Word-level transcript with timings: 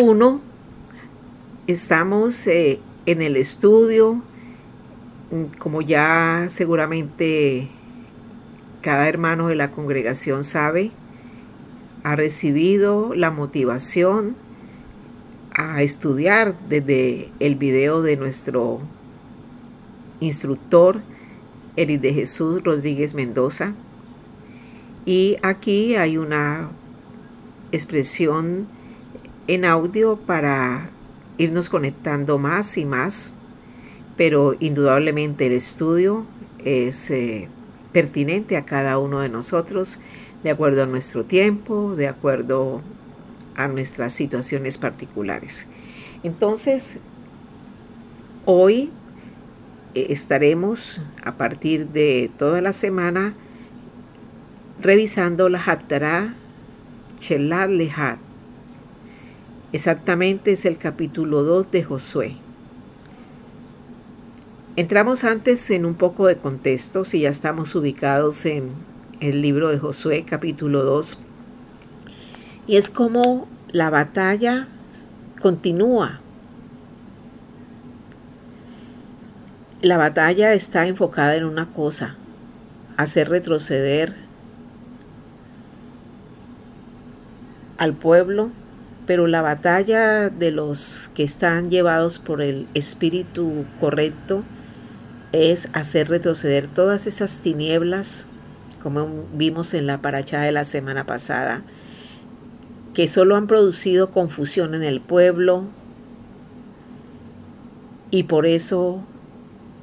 1 0.00 0.40
estamos 1.66 2.46
eh, 2.46 2.80
en 3.04 3.20
el 3.20 3.36
estudio, 3.36 4.22
mm, 5.30 5.58
como 5.58 5.82
ya 5.82 6.46
seguramente 6.48 7.68
cada 8.80 9.08
hermano 9.08 9.48
de 9.48 9.56
la 9.56 9.70
congregación 9.70 10.42
sabe, 10.42 10.90
ha 12.02 12.16
recibido 12.16 13.14
la 13.14 13.30
motivación 13.30 14.36
a 15.52 15.82
estudiar 15.82 16.56
desde 16.68 17.28
el 17.38 17.56
video 17.56 18.00
de 18.00 18.16
nuestro 18.16 18.80
instructor, 20.20 21.02
Eric 21.76 22.00
de 22.00 22.14
Jesús 22.14 22.64
Rodríguez 22.64 23.14
Mendoza. 23.14 23.74
Y 25.04 25.36
aquí 25.42 25.96
hay 25.96 26.16
una 26.16 26.70
expresión 27.72 28.66
en 29.50 29.64
audio 29.64 30.16
para 30.16 30.90
irnos 31.36 31.68
conectando 31.68 32.38
más 32.38 32.78
y 32.78 32.84
más, 32.84 33.34
pero 34.16 34.54
indudablemente 34.60 35.46
el 35.46 35.54
estudio 35.54 36.24
es 36.64 37.10
eh, 37.10 37.48
pertinente 37.92 38.56
a 38.56 38.64
cada 38.64 38.98
uno 38.98 39.18
de 39.18 39.28
nosotros, 39.28 39.98
de 40.44 40.50
acuerdo 40.50 40.84
a 40.84 40.86
nuestro 40.86 41.24
tiempo, 41.24 41.96
de 41.96 42.06
acuerdo 42.06 42.80
a 43.56 43.66
nuestras 43.66 44.12
situaciones 44.12 44.78
particulares. 44.78 45.66
Entonces, 46.22 46.98
hoy 48.44 48.92
eh, 49.96 50.06
estaremos 50.10 51.00
a 51.24 51.32
partir 51.32 51.88
de 51.88 52.30
toda 52.38 52.60
la 52.60 52.72
semana 52.72 53.34
revisando 54.80 55.48
la 55.48 55.60
Hattara 55.60 56.36
Chelat 57.18 57.68
Lehat. 57.68 58.29
Exactamente 59.72 60.52
es 60.52 60.64
el 60.64 60.78
capítulo 60.78 61.44
2 61.44 61.70
de 61.70 61.84
Josué. 61.84 62.36
Entramos 64.74 65.22
antes 65.22 65.70
en 65.70 65.84
un 65.86 65.94
poco 65.94 66.26
de 66.26 66.36
contexto, 66.36 67.04
si 67.04 67.20
ya 67.20 67.30
estamos 67.30 67.74
ubicados 67.76 68.46
en 68.46 68.70
el 69.20 69.42
libro 69.42 69.68
de 69.68 69.78
Josué 69.78 70.24
capítulo 70.28 70.82
2. 70.82 71.20
Y 72.66 72.76
es 72.76 72.90
como 72.90 73.46
la 73.70 73.90
batalla 73.90 74.66
continúa. 75.40 76.20
La 79.82 79.98
batalla 79.98 80.52
está 80.52 80.88
enfocada 80.88 81.36
en 81.36 81.44
una 81.44 81.66
cosa, 81.72 82.16
hacer 82.96 83.28
retroceder 83.28 84.16
al 87.78 87.94
pueblo, 87.94 88.50
pero 89.10 89.26
la 89.26 89.42
batalla 89.42 90.28
de 90.28 90.52
los 90.52 91.10
que 91.16 91.24
están 91.24 91.68
llevados 91.68 92.20
por 92.20 92.40
el 92.40 92.68
espíritu 92.74 93.64
correcto 93.80 94.44
es 95.32 95.68
hacer 95.72 96.08
retroceder 96.08 96.68
todas 96.68 97.08
esas 97.08 97.40
tinieblas, 97.40 98.28
como 98.84 99.08
vimos 99.34 99.74
en 99.74 99.88
la 99.88 100.00
paracha 100.00 100.42
de 100.42 100.52
la 100.52 100.64
semana 100.64 101.06
pasada, 101.06 101.64
que 102.94 103.08
solo 103.08 103.34
han 103.34 103.48
producido 103.48 104.12
confusión 104.12 104.76
en 104.76 104.84
el 104.84 105.00
pueblo. 105.00 105.64
Y 108.12 108.22
por 108.22 108.46
eso 108.46 109.02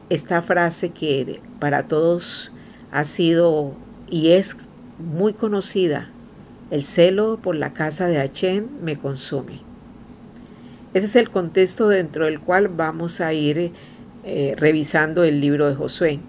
esta 0.10 0.42
frase 0.42 0.92
que 0.92 1.42
para 1.60 1.90
todos 1.90 2.54
ha 2.94 3.04
sido 3.04 3.74
y 4.10 4.30
es 4.30 4.56
muy 5.00 5.34
conocida, 5.34 6.12
el 6.72 6.84
celo 6.84 7.40
por 7.42 7.56
la 7.56 7.74
casa 7.74 8.08
de 8.08 8.20
Achén 8.20 8.70
me 8.82 8.98
consume. 8.98 9.62
Ese 10.94 11.06
es 11.06 11.16
el 11.16 11.30
contexto 11.30 11.90
dentro 11.90 12.26
del 12.26 12.40
cual 12.40 12.70
vamos 12.70 13.22
a 13.22 13.34
ir 13.34 13.72
eh, 14.24 14.56
revisando 14.58 15.24
el 15.24 15.40
libro 15.40 15.68
de 15.68 15.76
Josué, 15.76 16.20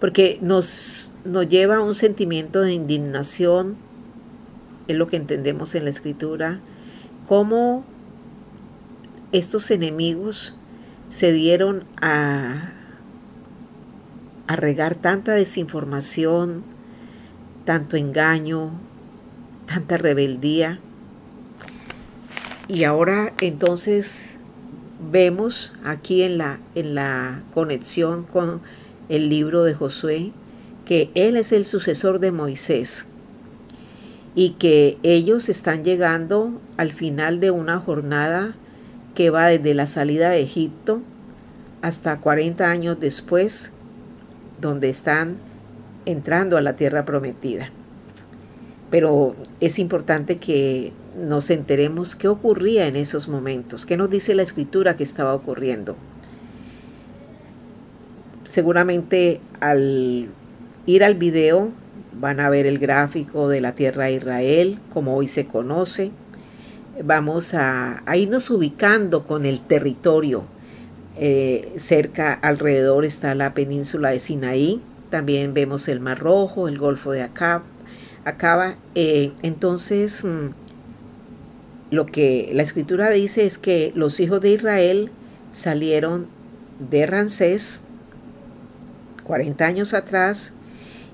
porque 0.00 0.38
nos, 0.40 1.14
nos 1.24 1.48
lleva 1.48 1.76
a 1.76 1.80
un 1.80 1.94
sentimiento 1.94 2.60
de 2.60 2.72
indignación, 2.72 3.76
es 4.88 4.96
lo 4.96 5.06
que 5.06 5.16
entendemos 5.16 5.74
en 5.74 5.84
la 5.84 5.90
escritura, 5.90 6.60
cómo 7.26 7.84
estos 9.32 9.70
enemigos 9.70 10.56
se 11.10 11.32
dieron 11.32 11.84
a, 12.00 12.72
a 14.46 14.56
regar 14.56 14.94
tanta 14.94 15.32
desinformación, 15.32 16.62
tanto 17.64 17.96
engaño, 17.96 18.70
tanta 19.66 19.98
rebeldía. 19.98 20.80
Y 22.68 22.84
ahora 22.84 23.32
entonces 23.40 24.34
vemos 25.10 25.72
aquí 25.84 26.22
en 26.22 26.38
la, 26.38 26.58
en 26.74 26.94
la 26.94 27.42
conexión 27.54 28.24
con 28.24 28.60
el 29.08 29.28
libro 29.28 29.62
de 29.62 29.74
Josué 29.74 30.32
que 30.84 31.10
él 31.14 31.36
es 31.36 31.52
el 31.52 31.66
sucesor 31.66 32.20
de 32.20 32.32
Moisés 32.32 33.08
y 34.34 34.50
que 34.50 34.98
ellos 35.02 35.48
están 35.48 35.84
llegando 35.84 36.60
al 36.76 36.92
final 36.92 37.40
de 37.40 37.50
una 37.50 37.78
jornada 37.78 38.54
que 39.14 39.30
va 39.30 39.46
desde 39.46 39.74
la 39.74 39.86
salida 39.86 40.30
de 40.30 40.42
Egipto 40.42 41.02
hasta 41.82 42.20
40 42.20 42.70
años 42.70 43.00
después, 43.00 43.72
donde 44.60 44.90
están 44.90 45.36
entrando 46.04 46.56
a 46.56 46.62
la 46.62 46.76
tierra 46.76 47.04
prometida. 47.04 47.70
Pero 48.90 49.34
es 49.60 49.78
importante 49.78 50.38
que 50.38 50.92
nos 51.16 51.50
enteremos 51.50 52.14
qué 52.14 52.28
ocurría 52.28 52.86
en 52.86 52.96
esos 52.96 53.28
momentos, 53.28 53.86
qué 53.86 53.96
nos 53.96 54.10
dice 54.10 54.34
la 54.34 54.42
escritura 54.42 54.96
que 54.96 55.04
estaba 55.04 55.34
ocurriendo. 55.34 55.96
Seguramente 58.44 59.40
al 59.60 60.28
ir 60.86 61.04
al 61.04 61.14
video 61.14 61.72
van 62.18 62.40
a 62.40 62.48
ver 62.48 62.66
el 62.66 62.78
gráfico 62.78 63.48
de 63.48 63.60
la 63.60 63.72
tierra 63.72 64.04
de 64.04 64.14
Israel, 64.14 64.78
como 64.92 65.16
hoy 65.16 65.28
se 65.28 65.46
conoce. 65.46 66.12
Vamos 67.04 67.52
a, 67.54 68.02
irnos 68.14 68.48
ubicando 68.50 69.24
con 69.24 69.44
el 69.44 69.60
territorio. 69.60 70.44
Eh, 71.18 71.74
cerca, 71.76 72.32
alrededor 72.34 73.04
está 73.04 73.34
la 73.34 73.52
península 73.52 74.10
de 74.10 74.20
Sinaí. 74.20 74.80
También 75.10 75.54
vemos 75.54 75.88
el 75.88 76.00
Mar 76.00 76.18
Rojo, 76.18 76.68
el 76.68 76.78
Golfo 76.78 77.12
de 77.12 77.22
Acab, 77.22 77.62
Acaba. 78.26 78.74
Eh, 78.96 79.32
entonces, 79.42 80.24
mm, 80.24 80.48
lo 81.90 82.06
que 82.06 82.50
la 82.52 82.64
escritura 82.64 83.08
dice 83.08 83.46
es 83.46 83.56
que 83.56 83.92
los 83.94 84.18
hijos 84.20 84.40
de 84.40 84.50
Israel 84.50 85.10
salieron 85.52 86.26
de 86.90 87.06
Rancés 87.06 87.84
40 89.22 89.64
años 89.64 89.94
atrás 89.94 90.52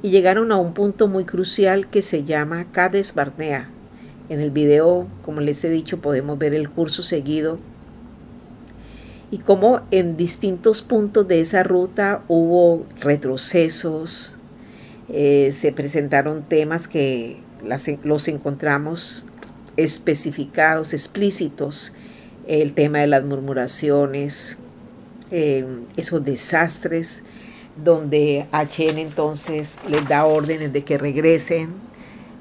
y 0.02 0.08
llegaron 0.08 0.52
a 0.52 0.56
un 0.56 0.72
punto 0.72 1.06
muy 1.06 1.24
crucial 1.24 1.88
que 1.90 2.00
se 2.00 2.24
llama 2.24 2.66
Cades 2.72 3.14
Barnea. 3.14 3.68
En 4.30 4.40
el 4.40 4.50
video, 4.50 5.06
como 5.22 5.42
les 5.42 5.62
he 5.64 5.70
dicho, 5.70 6.00
podemos 6.00 6.38
ver 6.38 6.54
el 6.54 6.70
curso 6.70 7.02
seguido 7.02 7.58
y 9.30 9.36
cómo 9.36 9.82
en 9.90 10.16
distintos 10.16 10.80
puntos 10.80 11.28
de 11.28 11.40
esa 11.40 11.62
ruta 11.62 12.22
hubo 12.28 12.86
retrocesos, 13.00 14.36
eh, 15.12 15.52
se 15.52 15.72
presentaron 15.72 16.42
temas 16.42 16.88
que 16.88 17.36
los 18.02 18.28
encontramos 18.28 19.24
especificados, 19.76 20.92
explícitos, 20.92 21.92
el 22.46 22.72
tema 22.72 22.98
de 22.98 23.06
las 23.06 23.24
murmuraciones, 23.24 24.58
eh, 25.30 25.64
esos 25.96 26.24
desastres, 26.24 27.22
donde 27.82 28.46
Achen 28.52 28.98
entonces 28.98 29.78
les 29.88 30.06
da 30.08 30.26
órdenes 30.26 30.72
de 30.72 30.82
que 30.82 30.98
regresen, 30.98 31.70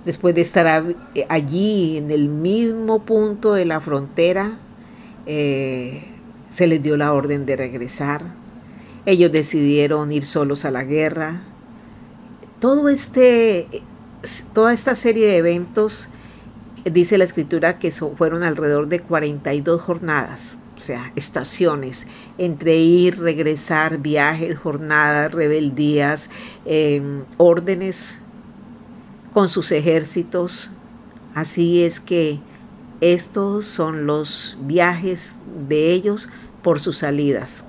después 0.06 0.36
de 0.36 0.42
estar 0.42 0.86
allí 1.30 1.98
en 1.98 2.12
el 2.12 2.28
mismo 2.28 3.04
punto 3.04 3.54
de 3.54 3.66
la 3.66 3.80
frontera, 3.80 4.58
eh, 5.26 6.04
se 6.50 6.68
les 6.68 6.82
dio 6.82 6.98
la 6.98 7.14
orden 7.14 7.46
de 7.46 7.56
regresar. 7.56 8.24
Ellos 9.06 9.32
decidieron 9.32 10.12
ir 10.12 10.26
solos 10.26 10.66
a 10.66 10.72
la 10.72 10.84
guerra. 10.84 11.42
Todo 12.62 12.90
este, 12.90 13.68
toda 14.54 14.72
esta 14.72 14.94
serie 14.94 15.26
de 15.26 15.38
eventos 15.38 16.10
dice 16.86 17.18
la 17.18 17.24
escritura 17.24 17.80
que 17.80 17.90
fueron 17.90 18.44
alrededor 18.44 18.88
de 18.88 19.00
42 19.00 19.82
jornadas, 19.82 20.60
o 20.78 20.80
sea, 20.80 21.12
estaciones, 21.16 22.06
entre 22.38 22.78
ir, 22.78 23.20
regresar, 23.20 23.98
viajes, 23.98 24.60
jornadas, 24.60 25.32
rebeldías, 25.32 26.30
em, 26.66 27.24
órdenes 27.38 28.20
con 29.34 29.50
sus 29.50 29.72
ejércitos. 29.72 30.70
Así 31.34 31.84
es 31.84 32.00
que 32.00 32.40
estos 33.02 33.66
son 33.66 34.06
los 34.06 34.56
viajes 34.62 35.34
de 35.68 35.94
ellos 35.94 36.30
por 36.62 36.80
sus 36.80 37.00
salidas. 37.00 37.66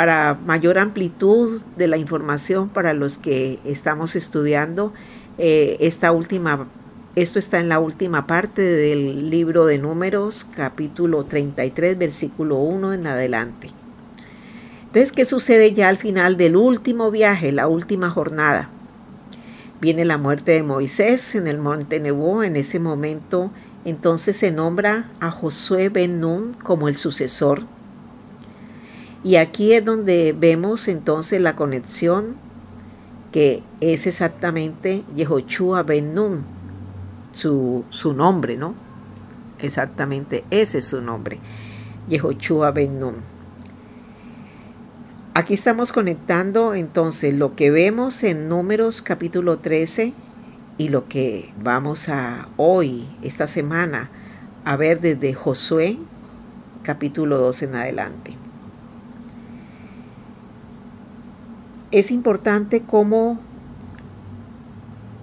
Para 0.00 0.40
mayor 0.46 0.78
amplitud 0.78 1.60
de 1.76 1.86
la 1.86 1.98
información 1.98 2.70
para 2.70 2.94
los 2.94 3.18
que 3.18 3.58
estamos 3.66 4.16
estudiando 4.16 4.94
eh, 5.36 5.76
esta 5.80 6.10
última 6.10 6.68
esto 7.16 7.38
está 7.38 7.60
en 7.60 7.68
la 7.68 7.80
última 7.80 8.26
parte 8.26 8.62
del 8.62 9.28
libro 9.28 9.66
de 9.66 9.76
números, 9.76 10.48
capítulo 10.56 11.24
33, 11.24 11.98
versículo 11.98 12.56
1 12.56 12.94
en 12.94 13.06
adelante. 13.08 13.68
Entonces, 14.86 15.12
¿qué 15.12 15.26
sucede 15.26 15.74
ya 15.74 15.90
al 15.90 15.98
final 15.98 16.38
del 16.38 16.56
último 16.56 17.10
viaje, 17.10 17.52
la 17.52 17.68
última 17.68 18.08
jornada? 18.08 18.70
Viene 19.82 20.06
la 20.06 20.16
muerte 20.16 20.52
de 20.52 20.62
Moisés 20.62 21.34
en 21.34 21.46
el 21.46 21.58
monte 21.58 22.00
Nebo. 22.00 22.42
En 22.42 22.56
ese 22.56 22.80
momento, 22.80 23.50
entonces 23.84 24.38
se 24.38 24.50
nombra 24.50 25.10
a 25.20 25.30
Josué 25.30 25.90
Ben 25.90 26.20
Nun 26.20 26.54
como 26.54 26.88
el 26.88 26.96
sucesor. 26.96 27.64
Y 29.22 29.36
aquí 29.36 29.72
es 29.74 29.84
donde 29.84 30.34
vemos 30.38 30.88
entonces 30.88 31.40
la 31.40 31.54
conexión 31.56 32.36
que 33.32 33.62
es 33.80 34.06
exactamente 34.06 35.04
Yehoshua 35.14 35.82
Ben 35.82 36.14
Nun, 36.14 36.42
su, 37.32 37.84
su 37.90 38.12
nombre, 38.12 38.56
¿no? 38.56 38.74
Exactamente, 39.58 40.44
ese 40.50 40.78
es 40.78 40.86
su 40.86 41.00
nombre, 41.00 41.38
Yehoshua 42.08 42.70
Ben 42.72 42.98
Nun. 42.98 43.16
Aquí 45.34 45.54
estamos 45.54 45.92
conectando 45.92 46.74
entonces 46.74 47.34
lo 47.34 47.54
que 47.54 47.70
vemos 47.70 48.24
en 48.24 48.48
Números 48.48 49.00
capítulo 49.00 49.58
13 49.58 50.12
y 50.76 50.88
lo 50.88 51.08
que 51.08 51.52
vamos 51.62 52.08
a 52.08 52.48
hoy, 52.56 53.06
esta 53.22 53.46
semana, 53.46 54.10
a 54.64 54.76
ver 54.76 55.00
desde 55.00 55.34
Josué 55.34 55.98
capítulo 56.82 57.38
2 57.38 57.62
en 57.62 57.74
adelante. 57.76 58.39
Es 61.92 62.12
importante 62.12 62.82
cómo, 62.82 63.40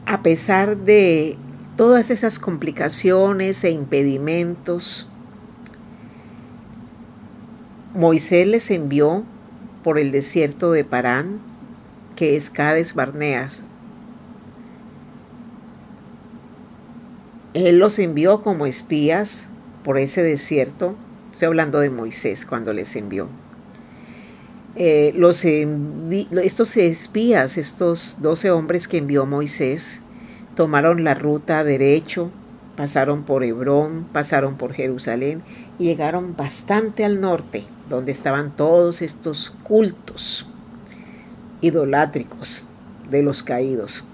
a 0.06 0.22
pesar 0.22 0.76
de 0.76 1.38
todas 1.78 2.10
esas 2.10 2.40
complicaciones 2.40 3.64
e 3.64 3.72
impedimentos, 3.72 5.10
Moisés 7.94 8.46
les 8.48 8.70
envió 8.70 9.24
por 9.82 9.98
el 9.98 10.12
desierto 10.12 10.74
de 10.74 10.84
Parán, 10.84 11.40
que 12.18 12.36
es 12.36 12.50
Cades 12.50 12.96
Barneas. 12.96 13.62
Él 17.54 17.80
los 17.80 17.98
envió 17.98 18.42
como 18.42 18.66
espías 18.66 19.48
por 19.86 19.98
ese 19.98 20.22
desierto. 20.22 20.98
Estoy 21.32 21.46
hablando 21.46 21.80
de 21.80 21.90
Moisés 21.90 22.46
cuando 22.46 22.74
les 22.74 22.94
envió. 22.98 23.30
Eh, 24.80 25.12
los 25.16 25.44
estos 25.44 26.78
espías, 26.78 27.58
estos 27.58 28.18
doce 28.22 28.52
hombres 28.52 28.88
que 28.88 29.00
envió 29.00 29.26
Moisés, 29.26 30.02
tomaron 30.56 31.04
la 31.04 31.16
ruta 31.16 31.64
derecho, 31.64 32.32
pasaron 32.76 33.24
por 33.24 33.44
Hebrón, 33.44 34.06
pasaron 34.14 34.56
por 34.56 34.74
Jerusalén 34.74 35.42
y 35.80 35.86
llegaron 35.86 36.36
bastante 36.38 37.04
al 37.06 37.20
norte, 37.20 37.64
donde 37.90 38.12
estaban 38.12 38.56
todos 38.56 39.02
estos 39.02 39.50
cultos 39.64 40.48
idolátricos 41.62 42.68
de 43.10 43.24
los 43.24 43.42
caídos. 43.42 44.06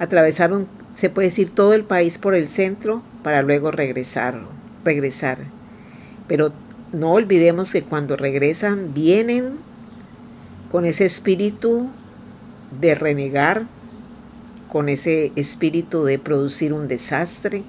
Atravesaron, 0.00 0.66
se 0.96 1.08
puede 1.08 1.28
decir, 1.28 1.50
todo 1.50 1.72
el 1.72 1.84
país 1.84 2.18
por 2.18 2.34
el 2.34 2.48
centro 2.48 3.02
para 3.22 3.42
luego 3.42 3.70
regresar, 3.70 4.40
regresar. 4.84 5.38
Pero 6.26 6.52
no 6.92 7.12
olvidemos 7.12 7.72
que 7.72 7.82
cuando 7.82 8.16
regresan 8.16 8.92
vienen 8.94 9.56
con 10.70 10.84
ese 10.84 11.04
espíritu 11.04 11.88
de 12.80 12.94
renegar, 12.94 13.66
con 14.68 14.88
ese 14.88 15.32
espíritu 15.36 16.04
de 16.04 16.18
producir 16.18 16.72
un 16.72 16.88
desastre, 16.88 17.62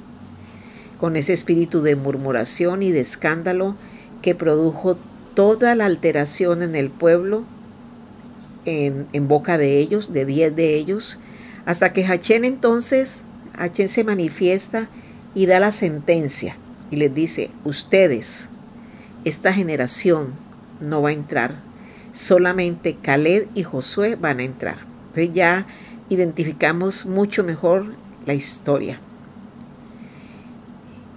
con 0.99 1.15
ese 1.15 1.33
espíritu 1.33 1.81
de 1.81 1.95
murmuración 1.95 2.83
y 2.83 2.91
de 2.91 3.01
escándalo 3.01 3.75
que 4.21 4.35
produjo 4.35 4.97
toda 5.35 5.75
la 5.75 5.85
alteración 5.85 6.63
en 6.63 6.75
el 6.75 6.89
pueblo, 6.89 7.43
en, 8.65 9.27
boca 9.27 9.57
de 9.57 9.79
ellos, 9.79 10.13
de 10.13 10.25
diez 10.25 10.55
de 10.55 10.75
ellos, 10.75 11.19
hasta 11.65 11.91
que 11.91 12.05
Hachén 12.05 12.45
entonces, 12.45 13.19
Hachén 13.57 13.89
se 13.89 14.05
manifiesta 14.05 14.87
y 15.35 15.45
da 15.45 15.59
la 15.59 15.71
sentencia 15.71 16.55
y 16.89 16.95
les 16.95 17.13
dice, 17.13 17.49
ustedes, 17.65 18.49
esta 19.25 19.53
generación 19.53 20.33
no 20.79 21.01
va 21.01 21.09
a 21.09 21.13
entrar, 21.13 21.61
solamente 22.11 22.97
Caled 23.01 23.47
y 23.55 23.63
Josué 23.63 24.15
van 24.15 24.39
a 24.39 24.43
entrar. 24.43 24.77
Entonces 25.07 25.33
ya 25.33 25.67
identificamos 26.09 27.05
mucho 27.05 27.43
mejor 27.43 27.85
la 28.25 28.33
historia. 28.33 28.99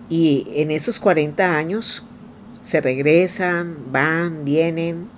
Y 0.09 0.47
en 0.55 0.71
esos 0.71 1.01
40 1.01 1.57
años 1.57 2.05
se 2.63 2.81
regresan, 2.81 3.77
van, 3.91 4.45
vienen, 4.45 5.09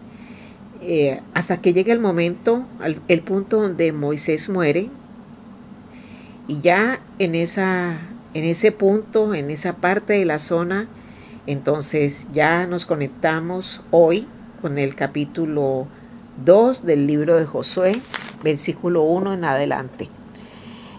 eh, 0.80 1.20
hasta 1.34 1.60
que 1.60 1.72
llega 1.72 1.92
el 1.92 2.00
momento, 2.00 2.66
el 3.08 3.20
punto 3.20 3.60
donde 3.62 3.92
Moisés 3.92 4.48
muere. 4.48 4.90
Y 6.46 6.60
ya 6.60 7.00
en, 7.18 7.34
esa, 7.34 7.98
en 8.32 8.44
ese 8.44 8.72
punto, 8.72 9.34
en 9.34 9.50
esa 9.50 9.76
parte 9.76 10.14
de 10.14 10.24
la 10.24 10.38
zona, 10.38 10.88
entonces 11.48 12.28
ya 12.34 12.66
nos 12.66 12.84
conectamos 12.84 13.82
hoy 13.90 14.26
con 14.60 14.76
el 14.76 14.94
capítulo 14.94 15.86
2 16.44 16.84
del 16.84 17.06
libro 17.06 17.36
de 17.36 17.46
Josué, 17.46 17.98
versículo 18.44 19.04
1 19.04 19.32
en 19.32 19.44
adelante. 19.44 20.10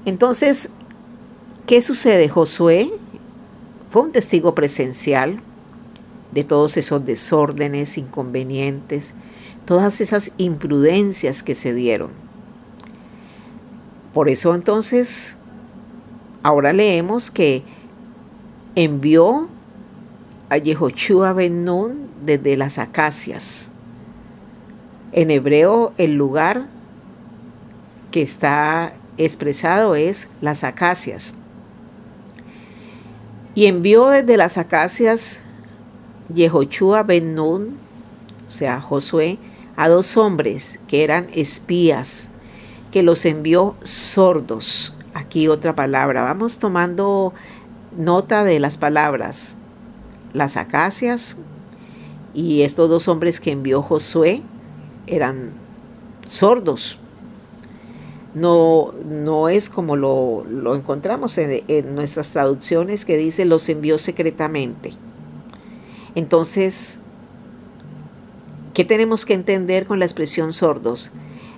Entonces, 0.06 0.72
¿qué 1.68 1.84
sucede? 1.84 2.30
Josué 2.30 2.92
fue 3.92 4.02
un 4.02 4.12
testigo 4.12 4.56
presencial 4.56 5.40
de 6.32 6.44
todos 6.44 6.78
esos 6.78 7.06
desórdenes, 7.06 8.00
inconvenientes, 8.00 9.14
todas 9.66 10.02
esas 10.02 10.32
imprudencias 10.40 11.44
que 11.44 11.54
se 11.54 11.76
dieron. 11.76 12.10
Por 14.16 14.30
eso 14.30 14.56
entonces, 14.56 15.38
ahora 16.42 16.74
leemos 16.74 17.30
que 17.30 17.62
envió 18.74 19.48
a 20.50 20.58
Yehoshua 20.58 21.34
Ben 21.34 21.64
Nun 21.64 22.10
desde 22.26 22.58
las 22.58 22.78
acacias. 22.78 23.72
En 25.12 25.32
hebreo, 25.32 25.94
el 25.98 26.16
lugar 26.16 26.68
que 28.12 28.22
está 28.22 28.94
expresado 29.18 29.96
es 29.96 30.28
las 30.42 30.64
acacias. 30.64 31.36
Y 33.56 33.66
envió 33.66 34.08
desde 34.10 34.38
las 34.38 34.58
acacias 34.58 35.40
Yehoshua 36.34 37.04
ben 37.04 37.36
Nun, 37.36 37.78
o 38.48 38.52
sea, 38.52 38.82
Josué, 38.82 39.38
a 39.76 39.90
dos 39.90 40.18
hombres 40.18 40.80
que 40.88 41.04
eran 41.04 41.28
espías, 41.34 42.28
que 42.92 43.04
los 43.04 43.26
envió 43.26 43.76
sordos. 43.84 44.94
Aquí 45.14 45.48
otra 45.48 45.76
palabra. 45.76 46.22
Vamos 46.24 46.60
tomando 46.60 47.34
nota 47.98 48.44
de 48.44 48.60
las 48.60 48.78
palabras. 48.78 49.58
Las 50.34 50.58
acacias 50.58 51.38
y 52.34 52.62
estos 52.62 52.90
dos 52.90 53.08
hombres 53.08 53.40
que 53.40 53.52
envió 53.52 53.82
Josué 53.82 54.42
eran 55.08 55.52
sordos, 56.28 57.00
no, 58.36 58.94
no 59.06 59.50
es 59.50 59.70
como 59.70 59.96
lo, 59.96 60.46
encontramos 60.76 61.38
en, 61.40 61.64
en, 61.68 61.96
nuestras 61.96 62.32
traducciones 62.32 63.06
que 63.06 63.18
dice 63.18 63.46
los 63.46 63.68
envió 63.70 63.98
secretamente. 63.98 64.94
Entonces, 66.16 67.00
¿qué 68.74 68.86
tenemos 68.86 69.26
que 69.26 69.34
entender 69.34 69.88
con 69.88 70.00
la 70.00 70.06
expresión 70.06 70.54
sordos? 70.54 71.12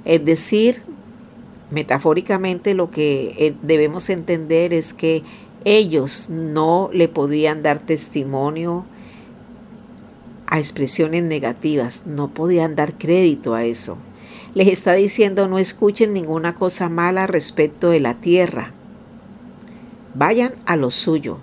Es 0.05 0.23
decir, 0.23 0.81
metafóricamente 1.71 2.73
lo 2.73 2.91
que 2.91 3.33
eh, 3.37 3.55
debemos 3.61 4.09
entender 4.09 4.73
es 4.73 4.93
que 4.93 5.23
ellos 5.65 6.30
no 6.30 6.89
le 6.94 7.08
podían 7.08 7.63
dar 7.63 7.80
testimonio 7.80 8.86
a 10.48 10.60
expresiones 10.60 11.24
negativas, 11.24 12.06
no 12.06 12.30
podían 12.30 12.75
dar 12.75 12.98
crédito 12.98 13.53
a 13.53 13.63
eso 13.63 13.98
les 14.53 14.68
está 14.68 14.94
diciendo 14.94 15.48
no 15.48 15.58
escuchen 15.58 16.13
ninguna 16.13 16.56
cosa 16.56 16.89
mala 16.89 17.27
respecto 17.27 17.89
de 17.89 18.00
la 18.00 18.15
tierra. 18.15 18.72
Vayan 20.13 20.53
a 20.65 20.75
lo 20.75 20.91
suyo. 20.91 21.38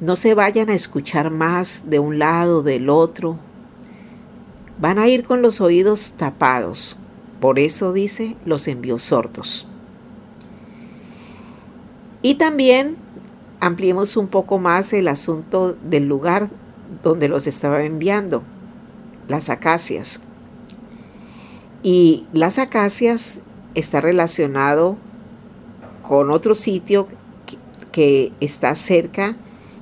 No 0.00 0.14
se 0.14 0.34
vayan 0.34 0.70
a 0.70 0.74
escuchar 0.74 1.30
más 1.30 1.90
de 1.90 1.98
un 1.98 2.18
lado 2.18 2.62
del 2.62 2.90
otro. 2.90 3.38
Van 4.78 4.98
a 4.98 5.08
ir 5.08 5.24
con 5.24 5.42
los 5.42 5.60
oídos 5.60 6.12
tapados. 6.12 6.98
Por 7.40 7.58
eso 7.58 7.92
dice, 7.92 8.36
los 8.44 8.68
envió 8.68 8.98
sordos. 8.98 9.66
Y 12.22 12.34
también 12.36 12.96
ampliemos 13.60 14.16
un 14.16 14.28
poco 14.28 14.58
más 14.58 14.92
el 14.92 15.08
asunto 15.08 15.76
del 15.84 16.06
lugar 16.06 16.48
donde 17.02 17.28
los 17.28 17.46
estaba 17.46 17.82
enviando, 17.82 18.42
las 19.28 19.48
acacias. 19.48 20.22
Y 21.82 22.26
las 22.32 22.58
acacias 22.58 23.40
está 23.74 24.00
relacionado 24.00 24.96
con 26.02 26.30
otro 26.30 26.54
sitio 26.54 27.08
que 27.92 28.32
está 28.40 28.74
cerca 28.74 29.36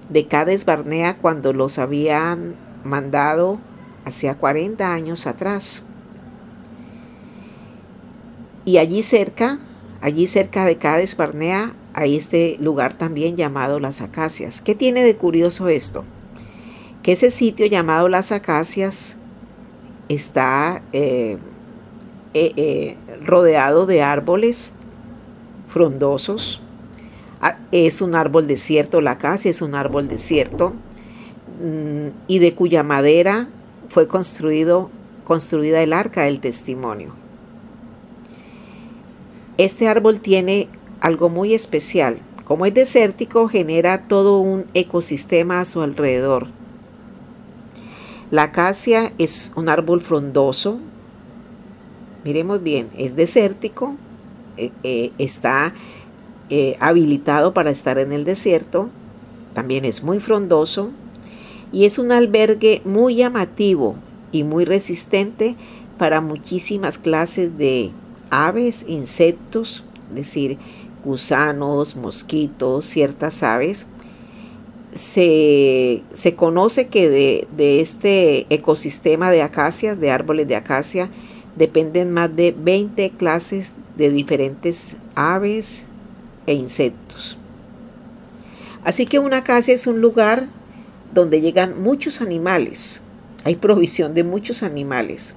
de 0.09 0.26
Cades 0.26 0.64
Barnea 0.64 1.16
cuando 1.16 1.52
los 1.52 1.78
habían 1.78 2.54
mandado 2.85 3.59
hacia 4.04 4.37
40 4.37 4.93
años 4.93 5.26
atrás. 5.26 5.87
Y 8.64 8.78
allí 8.78 9.02
cerca, 9.02 9.59
allí 10.00 10.26
cerca 10.26 10.64
de 10.64 10.76
Cades 10.76 11.16
Barnea, 11.16 11.73
hay 11.94 12.16
este 12.16 12.56
lugar 12.60 12.94
también 12.94 13.36
llamado 13.36 13.78
Las 13.78 14.00
Acacias. 14.00 14.60
¿Qué 14.60 14.74
tiene 14.74 15.04
de 15.04 15.16
curioso 15.16 15.68
esto? 15.68 16.04
Que 17.02 17.12
ese 17.12 17.30
sitio 17.30 17.66
llamado 17.66 18.08
Las 18.08 18.32
Acacias 18.32 19.16
está 20.08 20.82
eh, 20.92 21.38
eh, 22.34 22.52
eh, 22.56 22.96
rodeado 23.24 23.86
de 23.86 24.02
árboles 24.02 24.74
frondosos. 25.68 26.60
Ah, 27.40 27.58
es 27.70 28.00
un 28.00 28.14
árbol 28.14 28.48
desierto, 28.48 29.00
la 29.00 29.12
acacia 29.12 29.50
es 29.50 29.62
un 29.62 29.74
árbol 29.74 30.08
desierto 30.08 30.74
mm, 31.62 32.08
y 32.26 32.38
de 32.40 32.54
cuya 32.54 32.82
madera 32.82 33.48
fue 33.88 34.08
construido, 34.08 34.90
construida 35.24 35.82
el 35.82 35.92
arca 35.92 36.22
del 36.22 36.40
testimonio. 36.40 37.14
Este 39.58 39.86
árbol 39.86 40.20
tiene 40.20 40.68
algo 41.04 41.28
muy 41.28 41.52
especial. 41.52 42.18
Como 42.46 42.64
es 42.64 42.73
desértico, 42.73 43.46
genera 43.46 44.08
todo 44.08 44.38
un 44.38 44.64
ecosistema 44.73 45.61
a 45.61 45.66
su 45.66 45.82
alrededor. 45.82 46.46
La 48.30 48.44
acacia 48.44 49.12
es 49.18 49.52
un 49.54 49.68
árbol 49.68 50.00
frondoso. 50.00 50.78
Miremos 52.25 52.62
bien, 52.62 52.88
es 52.96 53.16
desértico, 53.16 53.96
eh, 54.56 54.70
eh, 54.82 55.12
está 55.18 55.75
eh, 56.49 56.78
habilitado 56.80 57.52
para 57.52 57.70
estar 57.70 57.99
en 57.99 58.11
el 58.11 58.25
desierto, 58.25 58.88
también 59.52 59.84
es 59.84 60.02
muy 60.02 60.20
frondoso, 60.20 60.88
y 61.70 61.84
es 61.84 61.99
un 61.99 62.12
albergue 62.12 62.80
muy 62.87 63.16
llamativo 63.16 63.96
y 64.32 64.42
muy 64.42 64.64
resistente 64.64 65.54
para 65.99 66.23
muchísimas 66.23 66.96
clases 66.96 67.58
de 67.58 67.90
aves, 68.30 68.87
insectos, 68.88 69.84
es 70.11 70.14
decir, 70.14 70.58
gusanos, 71.04 71.96
mosquitos, 71.96 72.87
ciertas 72.87 73.42
aves. 73.42 73.87
Se, 74.94 76.02
conoce 76.37 76.87
que 76.87 77.08
de, 77.08 77.49
de, 77.56 77.80
este 77.80 78.46
ecosistema 78.54 79.30
de 79.30 79.42
acacias, 79.42 79.99
de 79.99 80.11
árboles 80.11 80.46
de 80.49 80.56
acacia, 80.56 81.11
dependen 81.56 82.12
más 82.12 82.34
de 82.34 82.54
20 82.56 83.11
clases 83.11 83.75
de 83.96 84.11
diferentes 84.11 84.96
aves 85.14 85.84
e 86.46 86.54
insectos. 86.54 87.37
Así 88.84 89.06
que 89.06 89.18
una 89.18 89.38
acacia 89.38 89.75
es 89.75 89.87
un 89.87 90.00
lugar 90.00 90.49
donde 91.12 91.40
llegan 91.40 91.82
muchos 91.82 92.20
animales, 92.20 93.02
hay 93.44 93.56
provisión 93.56 94.14
de 94.14 94.25
muchos 94.25 94.62
animales. 94.62 95.37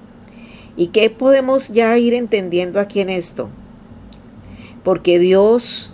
¿Y 0.76 0.88
qué 0.88 1.10
podemos 1.10 1.68
ya 1.68 1.96
ir 1.98 2.14
entendiendo 2.14 2.78
aquí 2.78 3.00
en 3.00 3.10
esto? 3.10 3.48
Porque 4.88 5.18
Dios 5.18 5.90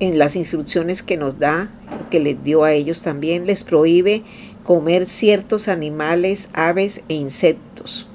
en 0.00 0.18
las 0.18 0.34
instrucciones 0.34 1.00
que 1.00 1.16
nos 1.16 1.38
da, 1.38 1.70
que 2.10 2.18
les 2.18 2.42
dio 2.42 2.64
a 2.64 2.72
ellos 2.72 3.02
también, 3.02 3.46
les 3.46 3.62
prohíbe 3.62 4.24
comer 4.64 5.06
ciertos 5.06 5.68
animales, 5.68 6.50
aves 6.52 7.04
e 7.08 7.14
insectos. 7.14 8.08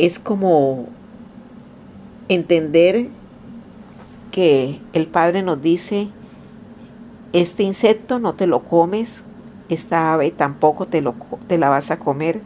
Es 0.00 0.18
como 0.18 0.88
entender 2.28 3.06
que 4.32 4.80
el 4.92 5.06
Padre 5.06 5.44
nos 5.44 5.62
dice, 5.62 6.08
este 7.32 7.62
insecto 7.62 8.18
no 8.18 8.34
te 8.34 8.48
lo 8.48 8.64
comes, 8.64 9.22
esta 9.68 10.12
ave 10.12 10.32
tampoco 10.32 10.86
te, 10.86 11.02
lo, 11.02 11.14
te 11.46 11.56
la 11.56 11.68
vas 11.68 11.92
a 11.92 12.00
comer, 12.00 12.40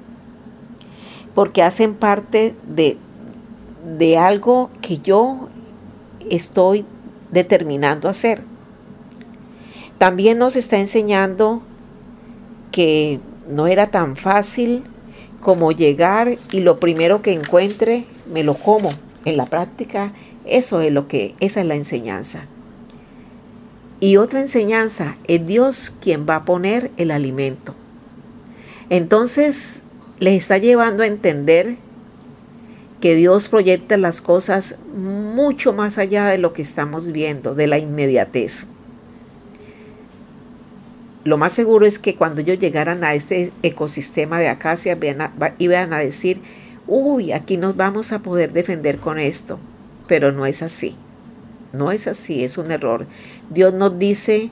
porque 1.35 1.63
hacen 1.63 1.95
parte 1.95 2.55
de, 2.69 2.99
de 3.85 4.19
algo 4.19 4.71
que 4.81 4.99
yo 4.99 5.49
estoy 6.31 6.85
determinando 7.31 8.09
hacer. 8.09 8.43
También 9.99 10.39
nos 10.39 10.57
está 10.57 10.79
enseñando 10.79 11.63
que 12.73 13.21
no 13.49 13.67
era 13.67 13.89
tan 13.89 14.17
fácil 14.17 14.83
como 15.41 15.73
llegar 15.73 16.37
y 16.51 16.61
lo 16.61 16.79
primero 16.81 17.23
que 17.23 17.33
encuentre 17.33 18.05
me 18.33 18.43
lo 18.43 18.55
como. 18.55 18.91
En 19.25 19.37
la 19.37 19.47
práctica, 19.47 20.13
eso 20.45 20.81
es 20.81 20.93
lo 20.93 21.09
que, 21.09 21.35
esa 21.41 21.61
es 21.61 21.67
la 21.67 21.77
enseñanza. 21.77 22.47
Y 24.01 24.17
otra 24.17 24.41
enseñanza 24.41 25.17
es 25.27 25.47
Dios 25.47 25.95
quien 26.01 26.27
va 26.29 26.37
a 26.37 26.45
poner 26.45 26.91
el 26.97 27.11
alimento. 27.11 27.75
Entonces 28.91 29.83
les 30.19 30.35
está 30.35 30.59
llevando 30.59 31.03
a 31.03 31.07
entender 31.07 31.77
que 33.05 33.15
Dios 33.15 33.51
proyecta 33.51 33.99
las 33.99 34.23
cosas 34.23 34.79
mucho 34.97 35.75
más 35.75 35.99
allá 35.99 36.25
de 36.29 36.39
lo 36.39 36.55
que 36.55 36.63
estamos 36.63 37.13
viendo, 37.13 37.55
de 37.55 37.67
la 37.67 37.77
inmediatez. 37.77 38.69
Lo 41.23 41.37
más 41.37 41.53
seguro 41.53 41.85
es 41.85 41.99
que 41.99 42.15
cuando 42.15 42.41
ellos 42.41 42.59
llegaran 42.59 43.05
a 43.05 43.13
este 43.13 43.53
ecosistema 43.63 44.39
de 44.39 44.49
acacia, 44.49 44.99
iban 45.59 45.93
a 45.93 45.99
decir, 45.99 46.41
uy, 46.87 47.33
aquí 47.33 47.59
nos 47.59 47.77
vamos 47.77 48.11
a 48.11 48.21
poder 48.21 48.55
defender 48.55 48.97
con 48.97 49.19
esto. 49.19 49.59
Pero 50.07 50.33
no 50.33 50.47
es 50.47 50.63
así. 50.63 50.97
No 51.75 51.93
es 51.93 52.07
así, 52.07 52.43
es 52.43 52.57
un 52.57 52.71
error. 52.71 53.05
Dios 53.51 53.75
nos 53.75 53.99
dice, 53.99 54.49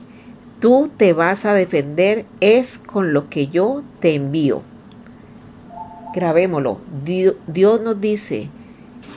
tú 0.59 0.91
te 0.95 1.13
vas 1.13 1.45
a 1.45 1.55
defender 1.55 2.25
es 2.39 2.77
con 2.77 3.13
lo 3.13 3.31
que 3.31 3.47
yo 3.47 3.81
te 3.99 4.13
envío. 4.13 4.61
Grabémoslo. 6.13 6.79
Dios 7.03 7.81
nos 7.81 7.99
dice, 7.99 8.49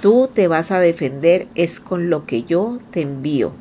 tú 0.00 0.30
te 0.32 0.48
vas 0.48 0.70
a 0.70 0.80
defender 0.80 1.46
es 1.54 1.80
con 1.80 2.10
lo 2.10 2.26
que 2.26 2.44
yo 2.44 2.78
te 2.90 3.02
envío. 3.02 3.52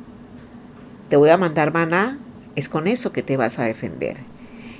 Te 1.10 1.16
voy 1.16 1.30
a 1.30 1.36
mandar 1.36 1.72
maná, 1.72 2.18
es 2.56 2.68
con 2.68 2.86
eso 2.86 3.12
que 3.12 3.22
te 3.22 3.36
vas 3.36 3.58
a 3.58 3.64
defender. 3.64 4.16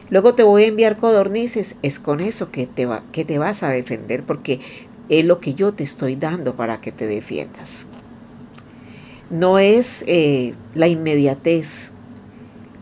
Luego 0.09 0.35
te 0.35 0.43
voy 0.43 0.65
a 0.65 0.69
enviar 0.69 0.97
codornices, 0.97 1.77
es 1.83 1.99
con 1.99 2.21
eso 2.21 2.51
que 2.51 2.67
te, 2.67 2.87
va, 2.87 3.03
que 3.13 3.25
te 3.25 3.39
vas 3.39 3.63
a 3.63 3.69
defender, 3.69 4.23
porque 4.23 4.61
es 5.09 5.25
lo 5.25 5.41
que 5.41 5.55
yo 5.55 5.73
te 5.73 5.85
estoy 5.85 6.17
dando 6.17 6.55
para 6.55 6.81
que 6.81 6.93
te 6.93 7.07
defiendas. 7.07 7.89
No 9.31 9.59
es 9.59 10.05
eh, 10.07 10.55
la 10.75 10.89
inmediatez. 10.89 11.93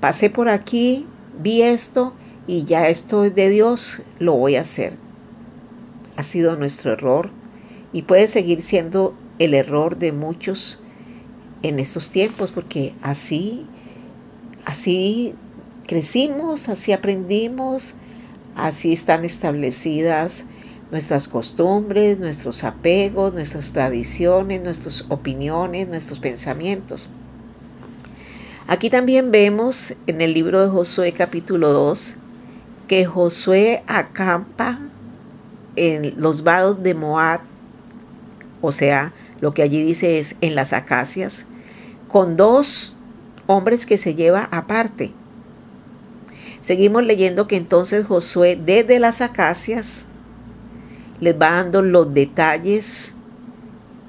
Pasé 0.00 0.28
por 0.28 0.49
aquí, 0.49 1.07
vi 1.43 1.62
esto 1.62 2.12
y 2.47 2.64
ya 2.64 2.88
esto 2.88 3.25
es 3.25 3.35
de 3.35 3.49
Dios, 3.49 4.02
lo 4.19 4.35
voy 4.35 4.57
a 4.57 4.61
hacer. 4.61 5.03
Ha 6.16 6.23
sido 6.23 6.56
nuestro 6.56 6.92
error 6.92 7.30
y 7.92 8.02
puede 8.02 8.26
seguir 8.26 8.62
siendo 8.62 9.14
el 9.38 9.54
error 9.54 9.99
de 9.99 10.12
muchos 10.12 10.80
en 11.62 11.78
estos 11.78 12.11
tiempos, 12.11 12.50
porque 12.50 12.92
así, 13.02 13.66
así 14.64 15.35
crecimos, 15.87 16.68
así 16.68 16.92
aprendimos, 16.92 17.94
así 18.54 18.92
están 18.92 19.25
establecidas 19.25 20.44
nuestras 20.90 21.26
costumbres, 21.26 22.18
nuestros 22.18 22.62
apegos, 22.62 23.35
nuestras 23.35 23.73
tradiciones, 23.73 24.62
nuestras 24.62 25.04
opiniones, 25.09 25.88
nuestros 25.88 26.21
pensamientos. 26.21 27.09
Aquí 28.66 28.90
también 28.90 29.30
vemos 29.30 29.94
en 30.06 30.21
el 30.21 30.33
libro 30.35 30.61
de 30.62 30.68
Josué 30.68 31.12
capítulo 31.12 31.73
2 31.73 32.16
que 32.87 33.04
Josué 33.06 33.83
acampa 33.87 34.78
en 35.76 36.14
los 36.16 36.45
vados 36.45 36.83
de 36.83 36.95
Moab, 36.95 37.40
o 38.61 38.73
sea, 38.73 39.12
lo 39.40 39.54
que 39.54 39.62
allí 39.62 39.83
dice 39.83 40.19
es 40.19 40.37
en 40.40 40.54
las 40.54 40.73
acacias, 40.73 41.47
con 42.09 42.37
dos 42.37 42.97
hombres 43.47 43.87
que 43.87 43.99
se 43.99 44.14
lleva 44.14 44.49
aparte. 44.50 45.12
Seguimos 46.62 47.04
leyendo 47.04 47.47
que 47.47 47.57
entonces 47.57 48.07
Josué 48.07 48.57
desde 48.57 48.99
las 48.99 49.21
acacias 49.21 50.07
les 51.21 51.35
va 51.35 51.50
dando 51.50 51.83
los 51.83 52.14
detalles 52.14 53.14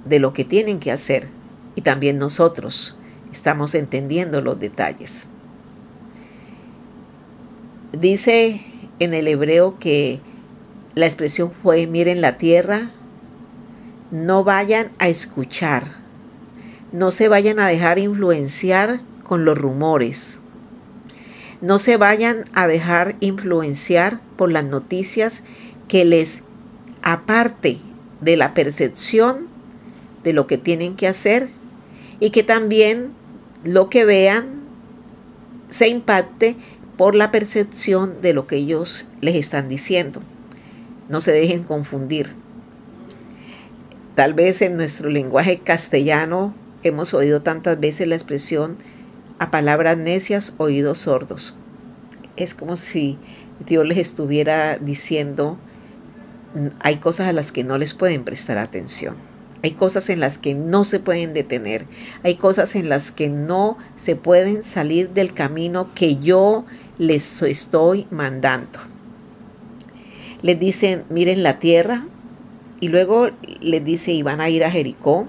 de 0.06 0.20
lo 0.20 0.34
que 0.34 0.46
tienen 0.46 0.80
que 0.80 0.92
hacer 0.92 1.28
y 1.76 1.82
también 1.82 2.18
nosotros 2.18 2.96
estamos 3.32 3.76
entendiendo 3.76 4.42
los 4.42 4.60
detalles. 4.60 5.28
Dice 7.92 8.62
en 9.00 9.14
el 9.14 9.28
hebreo 9.28 9.78
que 9.80 10.20
la 10.96 11.06
expresión 11.06 11.52
fue 11.62 11.86
miren 11.88 12.22
la 12.22 12.38
tierra, 12.38 12.90
no 14.12 14.44
vayan 14.44 14.92
a 14.98 15.08
escuchar, 15.08 15.88
no 16.92 17.12
se 17.12 17.28
vayan 17.28 17.60
a 17.60 17.68
dejar 17.68 18.00
influenciar 18.00 19.02
con 19.24 19.46
los 19.46 19.58
rumores 19.58 20.42
no 21.62 21.80
se 21.80 21.98
vayan 21.98 22.46
a 22.54 22.68
dejar 22.68 23.16
influenciar 23.20 24.20
por 24.38 24.52
las 24.52 24.66
noticias 24.66 25.44
que 25.88 26.06
les 26.06 26.44
aparte 27.02 27.78
de 28.22 28.38
la 28.38 28.54
percepción 28.54 29.48
de 30.24 30.34
lo 30.34 30.48
que 30.48 30.58
tienen 30.58 30.96
que 30.96 31.08
hacer 31.08 31.50
y 32.20 32.32
que 32.32 32.44
también 32.44 33.10
lo 33.64 33.90
que 33.90 34.06
vean 34.06 34.62
se 35.70 35.88
impacte 35.88 36.56
por 36.98 37.16
la 37.16 37.32
percepción 37.32 38.22
de 38.22 38.34
lo 38.34 38.48
que 38.48 38.58
ellos 38.58 39.10
les 39.22 39.36
están 39.36 39.68
diciendo. 39.68 40.22
No 41.10 41.22
se 41.22 41.32
dejen 41.32 41.64
confundir. 41.64 42.30
Tal 44.16 44.34
vez 44.34 44.62
en 44.62 44.78
nuestro 44.78 45.10
lenguaje 45.10 45.60
castellano 45.60 46.54
hemos 46.84 47.14
oído 47.14 47.42
tantas 47.42 47.80
veces 47.80 48.08
la 48.08 48.16
expresión 48.16 48.78
a 49.40 49.52
palabras 49.52 49.98
necias, 49.98 50.56
oídos 50.58 51.00
sordos. 51.00 51.56
Es 52.38 52.54
como 52.54 52.78
si 52.78 53.18
Dios 53.66 53.86
les 53.86 53.98
estuviera 53.98 54.78
diciendo, 54.78 55.58
hay 56.80 56.98
cosas 56.98 57.28
a 57.28 57.34
las 57.34 57.52
que 57.52 57.64
no 57.64 57.78
les 57.78 57.94
pueden 57.94 58.24
prestar 58.24 58.58
atención. 58.58 59.16
Hay 59.64 59.72
cosas 59.72 60.10
en 60.10 60.20
las 60.20 60.38
que 60.38 60.54
no 60.54 60.84
se 60.84 61.00
pueden 61.00 61.34
detener. 61.34 61.86
Hay 62.24 62.36
cosas 62.36 62.76
en 62.76 62.88
las 62.88 63.12
que 63.12 63.30
no 63.30 63.78
se 63.98 64.16
pueden 64.16 64.64
salir 64.64 65.10
del 65.10 65.34
camino 65.34 65.90
que 65.96 66.18
yo 66.18 66.66
les 66.98 67.42
estoy 67.42 68.08
mandando. 68.12 68.95
Les 70.46 70.60
dicen, 70.60 71.06
miren 71.10 71.42
la 71.42 71.58
tierra. 71.58 72.06
Y 72.80 72.90
luego 72.90 73.32
les 73.62 73.84
dice, 73.84 74.12
y 74.12 74.22
van 74.22 74.42
a 74.42 74.50
ir 74.50 74.64
a 74.64 74.70
Jericó. 74.70 75.28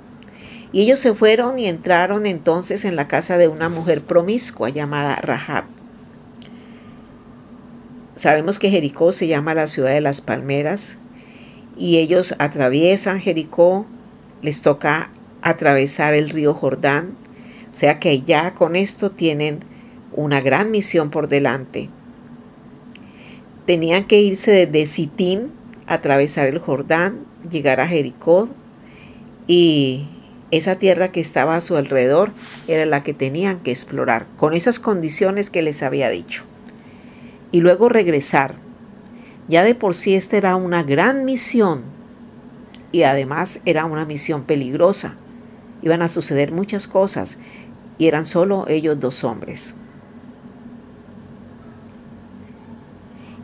Y 0.72 0.82
ellos 0.82 1.00
se 1.00 1.14
fueron 1.14 1.58
y 1.58 1.68
entraron 1.68 2.26
entonces 2.26 2.84
en 2.84 2.96
la 2.96 3.08
casa 3.08 3.38
de 3.38 3.48
una 3.48 3.70
mujer 3.70 4.02
promiscua 4.02 4.68
llamada 4.68 5.16
Rahab. 5.16 5.64
Sabemos 8.14 8.58
que 8.58 8.68
Jericó 8.68 9.10
se 9.10 9.26
llama 9.26 9.54
la 9.54 9.68
ciudad 9.68 9.94
de 9.94 10.02
las 10.02 10.20
palmeras 10.20 10.98
y 11.78 11.96
ellos 11.96 12.34
atraviesan 12.38 13.18
Jericó, 13.20 13.86
les 14.42 14.60
toca 14.60 15.08
atravesar 15.40 16.12
el 16.12 16.28
río 16.28 16.52
Jordán, 16.52 17.14
o 17.72 17.74
sea 17.74 18.00
que 18.00 18.20
ya 18.20 18.52
con 18.52 18.76
esto 18.76 19.12
tienen 19.12 19.60
una 20.12 20.42
gran 20.42 20.70
misión 20.70 21.08
por 21.08 21.28
delante. 21.28 21.88
Tenían 23.66 24.04
que 24.04 24.20
irse 24.20 24.52
desde 24.52 24.86
Sitín, 24.86 25.50
atravesar 25.86 26.46
el 26.48 26.60
Jordán, 26.60 27.26
llegar 27.50 27.80
a 27.80 27.88
Jericó 27.88 28.48
y 29.48 30.06
esa 30.50 30.76
tierra 30.76 31.10
que 31.10 31.20
estaba 31.20 31.56
a 31.56 31.60
su 31.60 31.76
alrededor 31.76 32.32
era 32.68 32.86
la 32.86 33.02
que 33.02 33.14
tenían 33.14 33.58
que 33.60 33.72
explorar, 33.72 34.26
con 34.36 34.54
esas 34.54 34.78
condiciones 34.78 35.50
que 35.50 35.62
les 35.62 35.82
había 35.82 36.10
dicho. 36.10 36.44
Y 37.50 37.60
luego 37.60 37.88
regresar. 37.88 38.54
Ya 39.48 39.62
de 39.62 39.74
por 39.74 39.94
sí 39.94 40.14
esta 40.14 40.36
era 40.36 40.56
una 40.56 40.82
gran 40.82 41.24
misión 41.24 41.82
y 42.92 43.02
además 43.02 43.60
era 43.64 43.84
una 43.84 44.04
misión 44.04 44.42
peligrosa. 44.42 45.16
Iban 45.82 46.02
a 46.02 46.08
suceder 46.08 46.52
muchas 46.52 46.88
cosas 46.88 47.38
y 47.98 48.06
eran 48.06 48.26
solo 48.26 48.66
ellos 48.68 48.98
dos 48.98 49.22
hombres. 49.24 49.76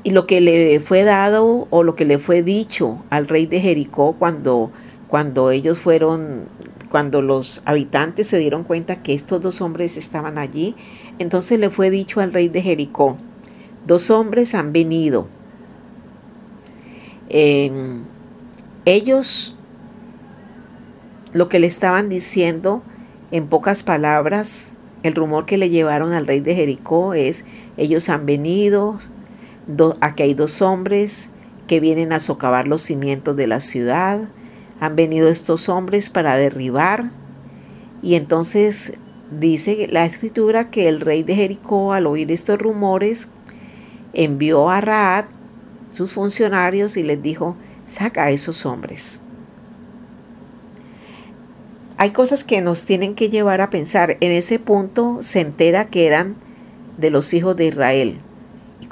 Y 0.05 0.11
lo 0.11 0.27
que 0.27 0.41
le 0.41 0.81
fue 0.81 1.05
dado 1.05 1.69
o 1.71 1.83
lo 1.83 1.95
que 1.95 2.05
le 2.05 2.19
fue 2.19 2.43
dicho 2.43 3.05
al 3.11 3.29
rey 3.29 3.47
de 3.47 3.61
Jericó 3.61 4.17
cuando, 4.19 4.73
cuando 5.09 5.51
ellos 5.51 5.79
fueron 5.79 6.49
cuando 6.93 7.23
los 7.23 7.63
habitantes 7.65 8.27
se 8.27 8.37
dieron 8.37 8.65
cuenta 8.65 9.03
que 9.03 9.15
estos 9.15 9.41
dos 9.41 9.63
hombres 9.63 9.97
estaban 9.97 10.37
allí, 10.37 10.75
entonces 11.19 11.59
le 11.59 11.71
fue 11.71 11.89
dicho 11.89 12.21
al 12.21 12.35
rey 12.35 12.51
de 12.51 12.61
Jericó, 12.61 13.17
dos 13.87 14.11
hombres 14.11 14.55
han 14.55 14.75
venido. 14.75 15.27
Em, 17.31 18.03
ellos 18.85 19.57
lo 21.33 21.49
que 21.49 21.61
le 21.61 21.67
estaban 21.67 22.11
diciendo 22.11 22.83
en 23.31 23.47
pocas 23.47 23.83
palabras, 23.83 24.73
el 25.03 25.15
rumor 25.15 25.47
que 25.47 25.57
le 25.57 25.71
llevaron 25.71 26.13
al 26.13 26.27
rey 26.27 26.41
de 26.41 26.55
Jericó 26.55 27.15
es, 27.15 27.47
ellos 27.79 28.11
han 28.11 28.27
venido, 28.27 29.01
aquí 30.01 30.23
hay 30.23 30.35
dos 30.35 30.63
hombres 30.63 31.29
que 31.67 31.81
vienen 31.81 32.13
a 32.13 32.21
socavar 32.21 32.69
los 32.69 32.83
cimientos 32.83 33.37
de 33.37 33.47
la 33.47 33.61
ciudad, 33.61 34.29
han 34.81 34.97
venido 34.97 35.29
estos 35.29 35.69
hombres 35.69 36.11
para 36.11 36.37
derribar. 36.37 37.11
Y 38.03 38.17
entonces 38.17 38.95
dice 39.31 39.89
la 39.91 40.05
escritura 40.05 40.71
que 40.71 40.89
el 40.89 41.01
rey 41.01 41.23
de 41.23 41.37
Jericó, 41.37 41.93
al 41.93 42.07
oír 42.07 42.33
estos 42.33 42.59
rumores, 42.59 43.29
envió 44.13 44.69
a 44.71 44.81
Raad, 44.81 45.27
sus 45.93 46.13
funcionarios, 46.13 46.97
y 46.97 47.03
les 47.05 47.23
dijo, 47.23 47.57
saca 47.87 48.25
a 48.25 48.31
esos 48.31 48.67
hombres. 48.67 49.23
Hay 51.97 52.11
cosas 52.11 52.43
que 52.43 52.61
nos 52.61 52.85
tienen 52.85 53.15
que 53.15 53.31
llevar 53.31 53.61
a 53.61 53.71
pensar. 53.71 54.17
En 54.21 54.33
ese 54.33 54.59
punto 54.59 55.19
se 55.21 55.41
entera 55.41 55.87
que 55.87 56.07
eran 56.07 56.35
de 56.99 57.11
los 57.11 57.33
hijos 57.33 57.57
de 57.57 57.67
Israel. 57.67 58.19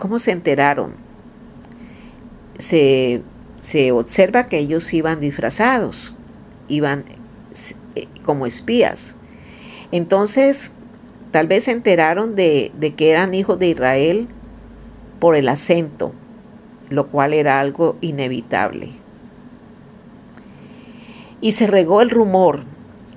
¿Y 0.01 0.03
cómo 0.03 0.19
se 0.19 0.33
enteraron? 0.33 0.95
Se 2.59 3.23
se 3.61 3.93
observa 3.93 4.47
que 4.47 4.59
ellos 4.59 4.93
iban 4.93 5.21
disfrazados, 5.21 6.17
iban 6.69 7.05
eh, 7.95 8.07
como 8.23 8.47
espías. 8.47 9.17
Entonces, 9.93 10.73
tal 11.31 11.47
vez 11.47 11.65
se 11.65 11.73
enteraron 11.73 12.35
de, 12.35 12.73
de, 12.79 12.95
que 12.95 13.11
eran 13.11 13.35
hijos 13.35 13.59
de 13.59 13.69
Israel 13.69 14.29
por 15.19 15.37
el 15.37 15.49
acento, 15.49 16.13
lo 16.89 17.09
cual 17.09 17.35
era 17.35 17.61
algo 17.61 17.97
inevitable. 18.01 18.93
Y 21.43 21.53
se 21.53 21.67
regó 21.67 22.01
el 22.01 22.11
rumor, 22.11 22.61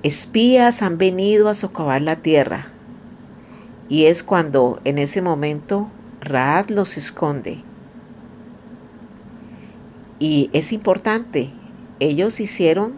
espías 0.04 0.82
han 0.82 0.98
venido 0.98 1.48
a 1.48 1.54
socavar 1.54 2.02
la 2.02 2.18
tierra. 2.18 2.68
Y 3.88 4.06
es 4.06 4.24
cuando 4.24 4.82
en 4.84 4.98
ese 4.98 5.22
momento 5.22 5.90
Raad 6.24 6.70
los 6.70 6.98
esconde 6.98 7.64
y 10.24 10.50
es 10.54 10.72
importante, 10.72 11.50
ellos 12.00 12.40
hicieron, 12.40 12.94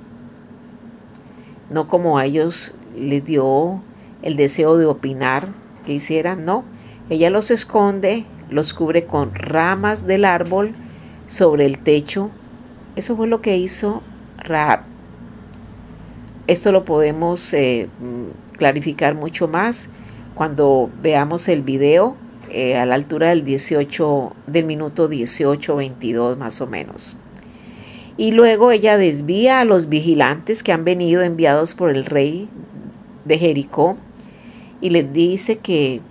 no 1.71 1.87
como 1.87 2.19
a 2.19 2.25
ellos 2.25 2.75
les 2.95 3.25
dio 3.25 3.81
el 4.21 4.35
deseo 4.35 4.77
de 4.77 4.85
opinar 4.85 5.47
que 5.87 5.93
hicieran, 5.93 6.45
no. 6.45 6.63
Ella 7.09 7.31
los 7.31 7.49
esconde, 7.49 8.25
los 8.51 8.75
cubre 8.75 9.05
con 9.05 9.33
ramas 9.33 10.05
del 10.05 10.23
árbol 10.23 10.75
sobre 11.25 11.65
el 11.65 11.79
techo. 11.79 12.29
Eso 12.95 13.15
fue 13.15 13.25
lo 13.27 13.41
que 13.41 13.57
hizo 13.57 14.03
Raab. 14.37 14.81
Esto 16.45 16.71
lo 16.71 16.85
podemos 16.85 17.53
eh, 17.55 17.89
clarificar 18.53 19.15
mucho 19.15 19.47
más 19.47 19.89
cuando 20.35 20.91
veamos 21.01 21.47
el 21.47 21.63
video 21.63 22.17
eh, 22.51 22.77
a 22.77 22.85
la 22.85 22.95
altura 22.95 23.29
del 23.29 23.45
18, 23.45 24.35
del 24.47 24.65
minuto 24.65 25.07
18, 25.07 25.75
22 25.75 26.37
más 26.37 26.61
o 26.61 26.67
menos. 26.67 27.17
Y 28.17 28.31
luego 28.31 28.71
ella 28.71 28.97
desvía 28.97 29.59
a 29.59 29.65
los 29.65 29.89
vigilantes 29.89 30.63
que 30.63 30.71
han 30.71 30.85
venido 30.85 31.21
enviados 31.21 31.73
por 31.73 31.89
el 31.89 32.05
rey 32.05 32.47
de 33.25 33.37
Jericó 33.37 33.97
y 34.79 34.89
les 34.89 35.11
dice 35.11 35.57
que 35.57 36.01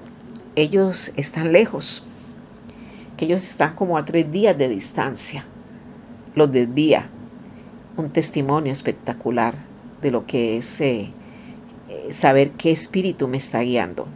ellos 0.56 1.12
están 1.16 1.52
lejos, 1.52 2.04
que 3.16 3.24
ellos 3.24 3.48
están 3.48 3.74
como 3.74 3.96
a 3.96 4.04
tres 4.04 4.30
días 4.30 4.56
de 4.58 4.68
distancia. 4.68 5.44
Los 6.34 6.52
desvía. 6.52 7.08
Un 7.96 8.10
testimonio 8.10 8.72
espectacular 8.72 9.54
de 10.02 10.10
lo 10.10 10.26
que 10.26 10.56
es 10.56 10.80
eh, 10.80 11.12
eh, 11.88 12.12
saber 12.12 12.50
qué 12.50 12.72
espíritu 12.72 13.28
me 13.28 13.38
está 13.38 13.60
guiando. 13.60 14.08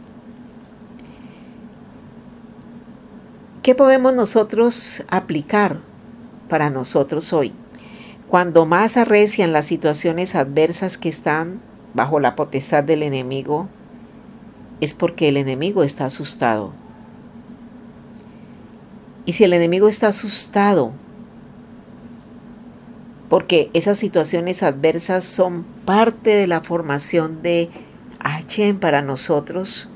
¿Qué 3.69 3.75
podemos 3.75 4.15
nosotros 4.15 5.03
aplicar 5.09 5.77
para 6.49 6.71
nosotros 6.71 7.33
hoy? 7.33 7.53
Cuando 8.27 8.65
más 8.65 8.97
arrecian 8.97 9.53
las 9.53 9.67
situaciones 9.67 10.33
adversas 10.33 10.97
que 10.97 11.07
están 11.07 11.61
bajo 11.93 12.19
la 12.19 12.35
potestad 12.35 12.83
del 12.83 13.03
enemigo, 13.03 13.67
es 14.81 14.95
porque 14.95 15.29
el 15.29 15.37
enemigo 15.37 15.83
está 15.83 16.05
asustado. 16.05 16.73
Y 19.27 19.33
si 19.33 19.43
el 19.43 19.53
enemigo 19.53 19.87
está 19.87 20.07
asustado, 20.07 20.91
porque 23.29 23.69
esas 23.73 23.99
situaciones 23.99 24.63
adversas 24.63 25.25
son 25.25 25.63
parte 25.85 26.31
de 26.31 26.47
la 26.47 26.61
formación 26.61 27.43
de 27.43 27.69
Hashem 28.19 28.79
para 28.79 29.03
nosotros, 29.03 29.89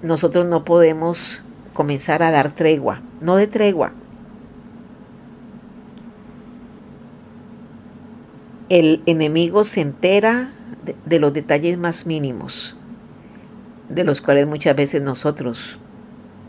nosotros 0.00 0.46
no 0.46 0.64
podemos 0.64 1.42
comenzar 1.76 2.22
a 2.22 2.30
dar 2.30 2.54
tregua, 2.54 3.02
no 3.20 3.36
de 3.36 3.46
tregua. 3.46 3.92
El 8.70 9.02
enemigo 9.04 9.62
se 9.62 9.82
entera 9.82 10.52
de, 11.04 11.20
los 11.20 11.34
detalles 11.34 11.76
más 11.76 12.06
mínimos, 12.06 12.78
de 13.90 14.04
los 14.04 14.22
cuales 14.22 14.46
muchas 14.46 14.74
veces 14.74 15.02
nosotros 15.02 15.78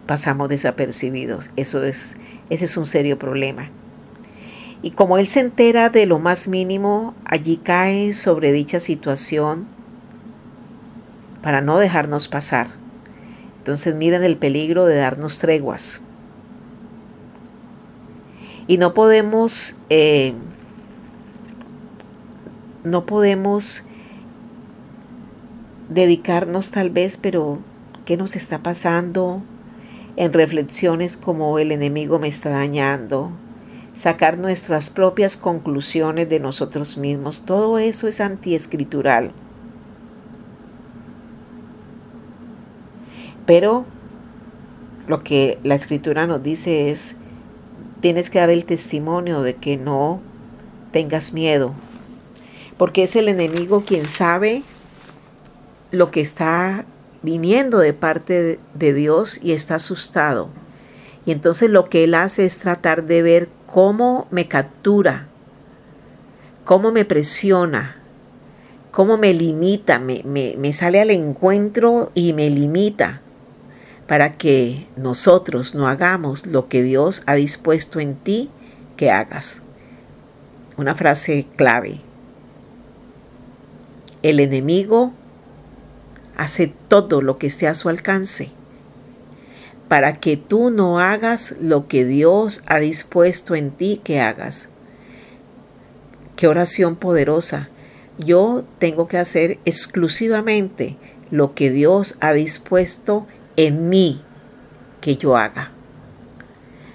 pasamos 0.08 0.48
desapercibidos. 0.48 1.50
Eso 1.58 1.84
es, 1.84 2.16
ese 2.50 2.64
es 2.64 2.78
un 2.78 2.86
serio 2.86 3.20
problema. 3.20 3.70
Y 4.82 4.92
como 4.92 5.18
él 5.18 5.28
se 5.28 5.42
entera 5.42 5.90
de 5.90 6.06
lo 6.06 6.20
más 6.20 6.48
mínimo, 6.48 7.16
allí 7.26 7.58
cae 7.58 8.14
sobre 8.14 8.54
dicha 8.54 8.80
situación 8.80 9.68
para 11.44 11.60
no 11.60 11.80
dejarnos 11.80 12.30
pasar. 12.30 12.87
Entonces 13.68 13.96
miren 13.96 14.24
el 14.24 14.38
peligro 14.38 14.86
de 14.86 14.96
darnos 14.96 15.40
treguas. 15.40 16.02
Y 18.66 18.78
no 18.78 18.94
podemos, 18.94 19.78
eh, 19.90 20.32
no 22.86 23.06
podemos 23.06 23.84
dedicarnos 25.90 26.72
tal 26.72 26.92
vez, 26.92 27.18
pero 27.18 27.60
¿qué 28.06 28.16
nos 28.16 28.38
está 28.38 28.60
pasando? 28.60 29.42
En 30.16 30.32
reflexiones 30.32 31.18
como 31.18 31.60
el 31.60 31.74
enemigo 31.74 32.20
me 32.20 32.30
está 32.30 32.52
dañando, 32.52 33.32
sacar 33.98 34.38
nuestras 34.38 34.90
propias 34.90 35.36
conclusiones 35.36 36.30
de 36.30 36.40
nosotros 36.40 36.98
mismos, 36.98 37.44
todo 37.44 37.80
eso 37.80 38.08
es 38.08 38.22
antiescritural. 38.22 39.34
Pero 43.48 43.86
lo 45.08 45.24
que 45.24 45.58
la 45.64 45.74
escritura 45.74 46.28
nos 46.28 46.44
dice 46.44 46.92
es, 46.92 47.16
tienes 48.02 48.30
que 48.30 48.40
dar 48.40 48.50
el 48.50 48.66
testimonio 48.66 49.42
de 49.42 49.56
que 49.56 49.78
no 49.78 50.20
tengas 50.92 51.34
miedo, 51.34 51.74
porque 52.78 53.04
es 53.04 53.16
el 53.16 53.30
enemigo 53.30 53.84
quien 53.86 54.08
sabe 54.08 54.64
lo 55.92 56.12
que 56.12 56.20
está 56.20 56.86
viniendo 57.24 57.80
de 57.80 57.94
parte 57.94 58.60
de 58.74 58.94
Dios 58.94 59.40
y 59.42 59.54
está 59.54 59.76
asustado. 59.76 60.50
Y 61.26 61.32
entonces 61.32 61.70
lo 61.70 61.90
que 61.90 62.04
él 62.04 62.16
hace 62.16 62.46
es 62.46 62.60
tratar 62.60 63.06
de 63.06 63.22
ver 63.22 63.50
cómo 63.66 64.28
me 64.30 64.50
captura, 64.50 65.28
cómo 66.66 66.92
me 66.92 67.06
presiona, 67.06 67.96
cómo 68.92 69.18
me 69.18 69.34
limita, 69.34 70.00
me, 70.00 70.22
me 70.26 70.74
sale 70.74 71.00
al 71.00 71.12
encuentro 71.12 72.12
y 72.14 72.34
me 72.34 72.50
limita 72.50 73.22
para 74.08 74.38
que 74.38 74.88
nosotros 74.96 75.76
no 75.76 75.88
hagamos 75.88 76.46
lo 76.46 76.70
que 76.70 76.82
Dios 76.82 77.24
ha 77.26 77.36
dispuesto 77.36 78.00
en 78.00 78.16
ti 78.16 78.50
que 78.96 79.12
hagas. 79.12 79.62
Una 80.78 80.96
frase 80.96 81.46
clave. 81.56 82.02
El 84.24 84.40
enemigo 84.40 85.12
hace 86.36 86.74
todo 86.88 87.22
lo 87.22 87.38
que 87.38 87.48
esté 87.48 87.68
a 87.68 87.74
su 87.74 87.90
alcance 87.90 88.52
para 89.88 90.20
que 90.20 90.38
tú 90.38 90.70
no 90.70 91.00
hagas 91.00 91.56
lo 91.62 91.88
que 91.88 92.06
Dios 92.06 92.62
ha 92.66 92.80
dispuesto 92.80 93.56
en 93.56 93.72
ti 93.72 94.02
que 94.04 94.20
hagas. 94.20 94.70
Qué 96.36 96.48
oración 96.48 96.96
poderosa. 96.96 97.70
Yo 98.18 98.66
tengo 98.80 99.08
que 99.08 99.18
hacer 99.18 99.60
exclusivamente 99.66 100.98
lo 101.32 101.54
que 101.54 101.72
Dios 101.72 102.18
ha 102.20 102.34
dispuesto 102.34 103.28
en 103.58 103.90
mí 103.90 104.22
que 105.02 105.18
yo 105.18 105.36
haga. 105.36 105.72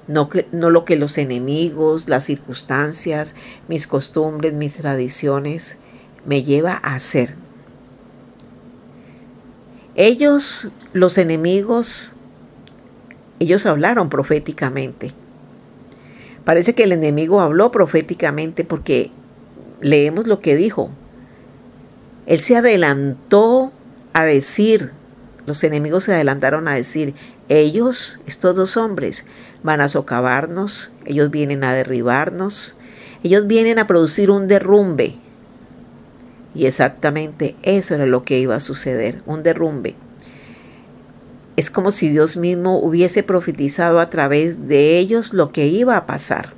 No, 0.08 0.28
que, 0.28 0.48
no 0.52 0.70
lo 0.70 0.84
que 0.84 0.96
los 0.96 1.18
enemigos, 1.18 2.08
las 2.08 2.24
circunstancias, 2.24 3.36
mis 3.68 3.86
costumbres, 3.86 4.52
mis 4.52 4.74
tradiciones 4.74 5.76
me 6.24 6.42
lleva 6.42 6.80
a 6.82 6.94
hacer. 6.94 7.34
Ellos, 9.94 10.70
los 10.92 11.18
enemigos, 11.18 12.14
ellos 13.38 13.66
hablaron 13.66 14.08
proféticamente. 14.08 15.12
Parece 16.44 16.74
que 16.74 16.84
el 16.84 16.92
enemigo 16.92 17.40
habló 17.40 17.70
proféticamente 17.70 18.64
porque 18.64 19.10
leemos 19.80 20.26
lo 20.26 20.40
que 20.40 20.56
dijo. 20.56 20.88
Él 22.26 22.40
se 22.40 22.56
adelantó 22.56 23.72
a 24.12 24.24
decir 24.24 24.92
los 25.46 25.64
enemigos 25.64 26.04
se 26.04 26.14
adelantaron 26.14 26.68
a 26.68 26.74
decir, 26.74 27.14
ellos, 27.48 28.20
estos 28.26 28.54
dos 28.54 28.76
hombres, 28.76 29.24
van 29.62 29.80
a 29.80 29.88
socavarnos, 29.88 30.92
ellos 31.04 31.30
vienen 31.30 31.64
a 31.64 31.74
derribarnos, 31.74 32.78
ellos 33.22 33.46
vienen 33.46 33.78
a 33.78 33.86
producir 33.86 34.30
un 34.30 34.46
derrumbe. 34.46 35.16
Y 36.54 36.66
exactamente 36.66 37.56
eso 37.62 37.94
era 37.94 38.06
lo 38.06 38.24
que 38.24 38.38
iba 38.38 38.54
a 38.54 38.60
suceder, 38.60 39.22
un 39.26 39.42
derrumbe. 39.42 39.96
Es 41.56 41.70
como 41.70 41.90
si 41.90 42.08
Dios 42.08 42.36
mismo 42.36 42.78
hubiese 42.78 43.22
profetizado 43.22 44.00
a 44.00 44.10
través 44.10 44.68
de 44.68 44.98
ellos 44.98 45.34
lo 45.34 45.50
que 45.50 45.66
iba 45.66 45.96
a 45.96 46.06
pasar. 46.06 46.54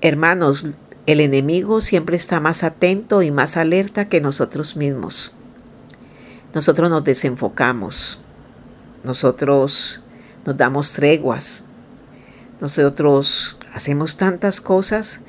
Hermanos, 0.00 0.66
el 1.06 1.20
enemigo 1.20 1.80
siempre 1.80 2.16
está 2.16 2.40
más 2.40 2.62
atento 2.62 3.22
y 3.22 3.30
más 3.30 3.56
alerta 3.56 4.08
que 4.08 4.20
nosotros 4.20 4.76
mismos 4.76 5.34
nosotros 6.54 6.90
nos 6.90 7.04
desenfocamos, 7.04 8.20
nosotros 9.04 10.02
nos 10.44 10.56
damos 10.56 10.92
treguas, 10.92 11.66
nosotros 12.60 13.56
hacemos 13.72 14.16
tantas 14.16 14.60
cosas, 14.60 15.20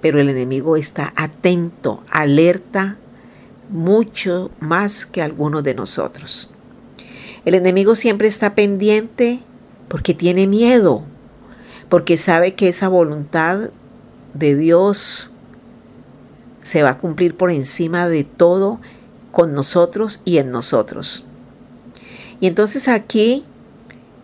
pero 0.00 0.20
el 0.20 0.28
enemigo 0.28 0.76
está 0.76 1.12
atento, 1.16 2.02
alerta, 2.10 2.96
mucho 3.68 4.50
más 4.60 5.06
que 5.06 5.22
algunos 5.22 5.62
de 5.62 5.74
nosotros. 5.74 6.50
El 7.44 7.54
enemigo 7.54 7.94
siempre 7.94 8.28
está 8.28 8.54
pendiente 8.54 9.40
porque 9.88 10.14
tiene 10.14 10.46
miedo, 10.46 11.04
porque 11.88 12.16
sabe 12.16 12.54
que 12.54 12.68
esa 12.68 12.88
voluntad 12.88 13.70
de 14.34 14.56
Dios 14.56 15.32
se 16.62 16.82
va 16.82 16.90
a 16.90 16.98
cumplir 16.98 17.36
por 17.36 17.50
encima 17.50 18.08
de 18.08 18.24
todo 18.24 18.80
con 19.32 19.54
nosotros 19.54 20.20
y 20.24 20.38
en 20.38 20.50
nosotros. 20.52 21.24
Y 22.40 22.46
entonces 22.46 22.86
aquí 22.86 23.44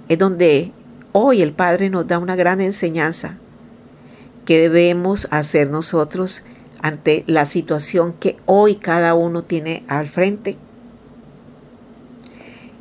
es 0.09 0.19
donde 0.19 0.73
hoy 1.13 1.43
el 1.43 1.53
Padre 1.53 1.91
nos 1.91 2.07
da 2.07 2.19
una 2.19 2.37
gran 2.37 2.61
enseñanza 2.61 3.39
que 4.45 4.61
debemos 4.61 5.29
hacer 5.31 5.71
nosotros 5.71 6.43
ante 6.81 7.25
la 7.27 7.45
situación 7.45 8.13
que 8.13 8.39
hoy 8.47 8.77
cada 8.77 9.15
uno 9.15 9.43
tiene 9.43 9.83
al 9.89 10.07
frente. 10.07 10.57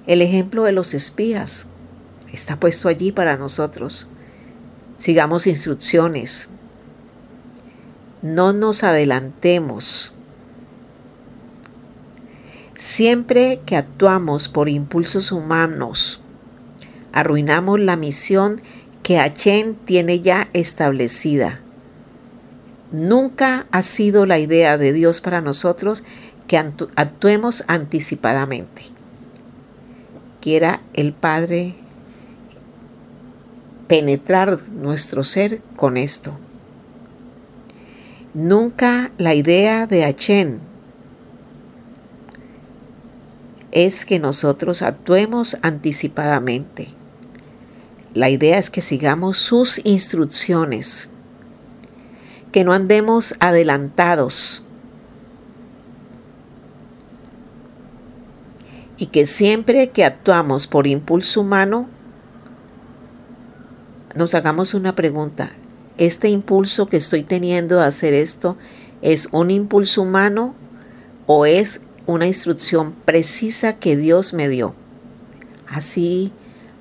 El 0.06 0.22
ejemplo 0.22 0.64
de 0.64 0.72
los 0.72 0.94
espías 0.94 1.68
está 2.32 2.60
puesto 2.60 2.88
allí 2.88 3.12
para 3.12 3.38
nosotros. 3.38 4.08
Sigamos 4.98 5.48
instrucciones. 5.48 6.50
No 8.22 8.54
nos 8.54 8.84
adelantemos 8.84 10.17
Siempre 12.78 13.60
que 13.66 13.76
actuamos 13.76 14.50
por 14.50 14.70
impulsos 14.70 15.32
humanos, 15.32 16.22
arruinamos 17.12 17.80
la 17.80 17.96
misión 17.96 18.62
que 19.02 19.18
Achen 19.18 19.74
tiene 19.74 20.20
ya 20.20 20.50
establecida. 20.54 21.60
Nunca 22.92 23.66
ha 23.72 23.82
sido 23.82 24.28
la 24.28 24.38
idea 24.38 24.78
de 24.78 24.94
Dios 24.94 25.22
para 25.22 25.42
nosotros 25.42 26.04
que 26.48 26.58
actuemos 26.58 27.64
anticipadamente. 27.68 28.84
Quiera 30.40 30.82
el 30.94 31.14
Padre 31.14 31.74
penetrar 33.88 34.70
nuestro 34.70 35.24
ser 35.24 35.62
con 35.76 35.98
esto. 35.98 36.38
Nunca 38.36 39.10
la 39.18 39.34
idea 39.34 39.88
de 39.88 40.06
Achen 40.06 40.67
es 43.72 44.06
que 44.06 44.20
nosotros 44.20 44.82
actuemos 44.82 45.58
anticipadamente. 45.62 46.88
La 48.14 48.30
idea 48.30 48.58
es 48.58 48.70
que 48.70 48.82
sigamos 48.82 49.38
sus 49.38 49.84
instrucciones, 49.86 51.12
que 52.52 52.64
no 52.64 52.74
andemos 52.74 53.36
adelantados 53.40 54.66
y 58.98 59.08
que 59.08 59.26
siempre 59.26 59.90
que 59.90 60.04
actuamos 60.04 60.66
por 60.66 60.88
impulso 60.88 61.42
humano, 61.42 61.88
nos 64.16 64.34
hagamos 64.34 64.74
una 64.74 64.96
pregunta. 64.96 65.52
¿Este 65.98 66.30
impulso 66.30 66.88
que 66.88 66.98
estoy 66.98 67.24
teniendo 67.24 67.80
a 67.80 67.86
hacer 67.86 68.14
esto 68.14 68.58
es 69.02 69.30
un 69.32 69.52
impulso 69.52 70.02
humano 70.02 70.56
o 71.28 71.46
es 71.46 71.82
una 72.08 72.26
instrucción 72.26 72.94
precisa 73.06 73.78
que 73.78 73.96
Dios 73.96 74.34
me 74.34 74.50
dio. 74.50 74.74
Así, 75.68 76.32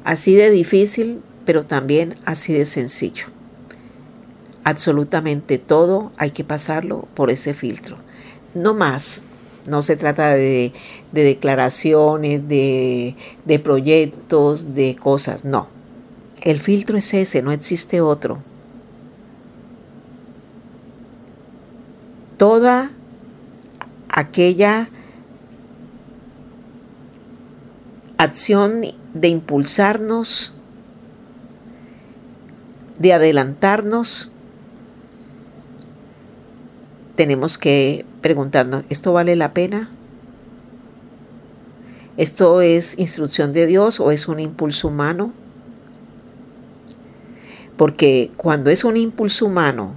así 0.05 0.35
de 0.37 0.51
difícil, 0.51 1.21
pero 1.45 1.67
también 1.67 2.15
así 2.25 2.55
de 2.55 2.65
sencillo. 2.65 3.27
Absolutamente 4.65 5.59
todo 5.59 6.13
hay 6.17 6.31
que 6.31 6.45
pasarlo 6.45 7.09
por 7.15 7.31
ese 7.31 7.55
filtro. 7.55 7.99
No 8.55 8.73
más. 8.73 9.25
No 9.67 9.83
se 9.83 9.97
trata 9.97 10.33
de, 10.33 10.73
declaraciones, 11.11 12.49
de, 12.49 13.17
de 13.45 13.59
proyectos, 13.59 14.75
de 14.77 14.95
cosas. 14.95 15.45
No. 15.45 15.69
El 16.43 16.61
filtro 16.61 16.97
es 16.97 17.13
ese, 17.15 17.43
no 17.43 17.51
existe 17.51 18.01
otro. 18.01 18.39
Toda 22.37 22.93
aquella 24.09 24.89
acción 28.19 28.83
de 29.15 29.29
impulsarnos, 29.29 30.55
de 32.99 33.13
adelantarnos, 33.13 34.33
tenemos 37.17 37.59
que 37.59 38.05
preguntarnos, 38.21 38.85
¿esto 38.91 39.13
vale 39.13 39.37
la 39.37 39.53
pena? 39.53 39.91
¿Esto 42.17 42.61
es 42.61 42.99
instrucción 42.99 43.53
de 43.53 43.67
Dios 43.67 44.01
o 44.01 44.11
es 44.11 44.29
un 44.29 44.41
impulso 44.41 44.89
humano? 44.89 45.33
Porque 47.77 48.31
cuando 48.37 48.71
es 48.71 48.85
un 48.85 48.97
impulso 48.97 49.47
humano, 49.47 49.93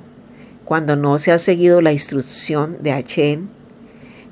cuando 0.65 0.95
no 0.95 1.17
se 1.17 1.31
ha 1.31 1.39
seguido 1.39 1.81
la 1.81 1.93
instrucción 1.93 2.77
de 2.81 2.91
Achen, 2.91 3.49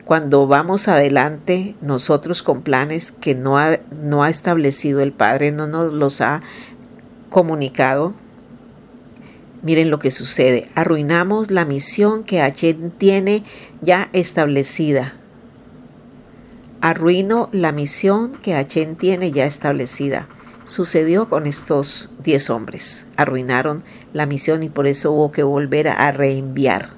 cuando 0.08 0.48
vamos 0.48 0.88
adelante 0.88 1.76
nosotros 1.82 2.42
con 2.42 2.62
planes 2.62 3.12
que 3.12 3.36
no 3.36 3.58
ha, 3.58 3.78
no 3.92 4.24
ha 4.24 4.30
establecido 4.30 5.02
el 5.02 5.12
Padre, 5.12 5.52
no 5.52 5.68
nos 5.68 5.92
los 5.92 6.22
ha 6.22 6.42
comunicado, 7.30 8.14
miren 9.64 9.90
lo 9.92 10.00
que 10.00 10.12
sucede. 10.12 10.70
Arruinamos 10.76 11.52
la 11.52 11.66
misión 11.66 12.24
que 12.24 12.42
Achen 12.42 12.90
tiene 12.92 13.44
ya 13.82 14.08
establecida. 14.14 15.16
Arruino 16.80 17.50
la 17.52 17.74
misión 17.74 18.32
que 18.32 18.56
Achen 18.56 18.96
tiene 18.96 19.34
ya 19.34 19.46
establecida. 19.46 20.30
Sucedió 20.64 21.28
con 21.28 21.48
estos 21.48 22.14
diez 22.24 22.50
hombres. 22.50 23.08
Arruinaron 23.18 23.84
la 24.14 24.26
misión 24.26 24.64
y 24.64 24.70
por 24.70 24.88
eso 24.88 25.12
hubo 25.12 25.34
que 25.34 25.44
volver 25.44 25.90
a 25.90 26.14
reenviar 26.14 26.92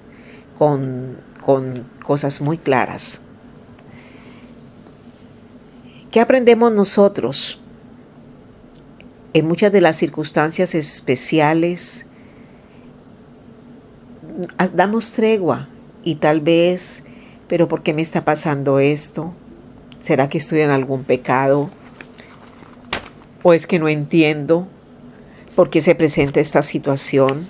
con, 0.60 1.17
con 1.50 1.84
cosas 2.04 2.42
muy 2.42 2.60
claras. 2.60 3.22
¿Qué 6.12 6.20
aprendemos 6.20 6.72
nosotros? 6.72 7.60
En 9.34 9.48
muchas 9.48 9.72
de 9.72 9.82
las 9.82 9.98
circunstancias 9.98 10.76
especiales, 10.76 12.06
damos 14.76 15.14
tregua 15.14 15.70
y 16.04 16.18
tal 16.18 16.40
vez, 16.40 17.02
pero 17.48 17.68
¿por 17.68 17.82
qué 17.82 17.96
me 17.96 18.04
está 18.04 18.24
pasando 18.24 18.78
esto? 18.78 19.34
¿Será 20.04 20.30
que 20.30 20.38
estoy 20.38 20.60
en 20.60 20.70
algún 20.70 21.04
pecado? 21.04 21.72
¿O 23.42 23.54
es 23.54 23.66
que 23.66 23.80
no 23.80 23.90
entiendo 23.90 24.68
por 25.56 25.72
qué 25.72 25.82
se 25.82 25.96
presenta 25.96 26.42
esta 26.42 26.62
situación? 26.62 27.48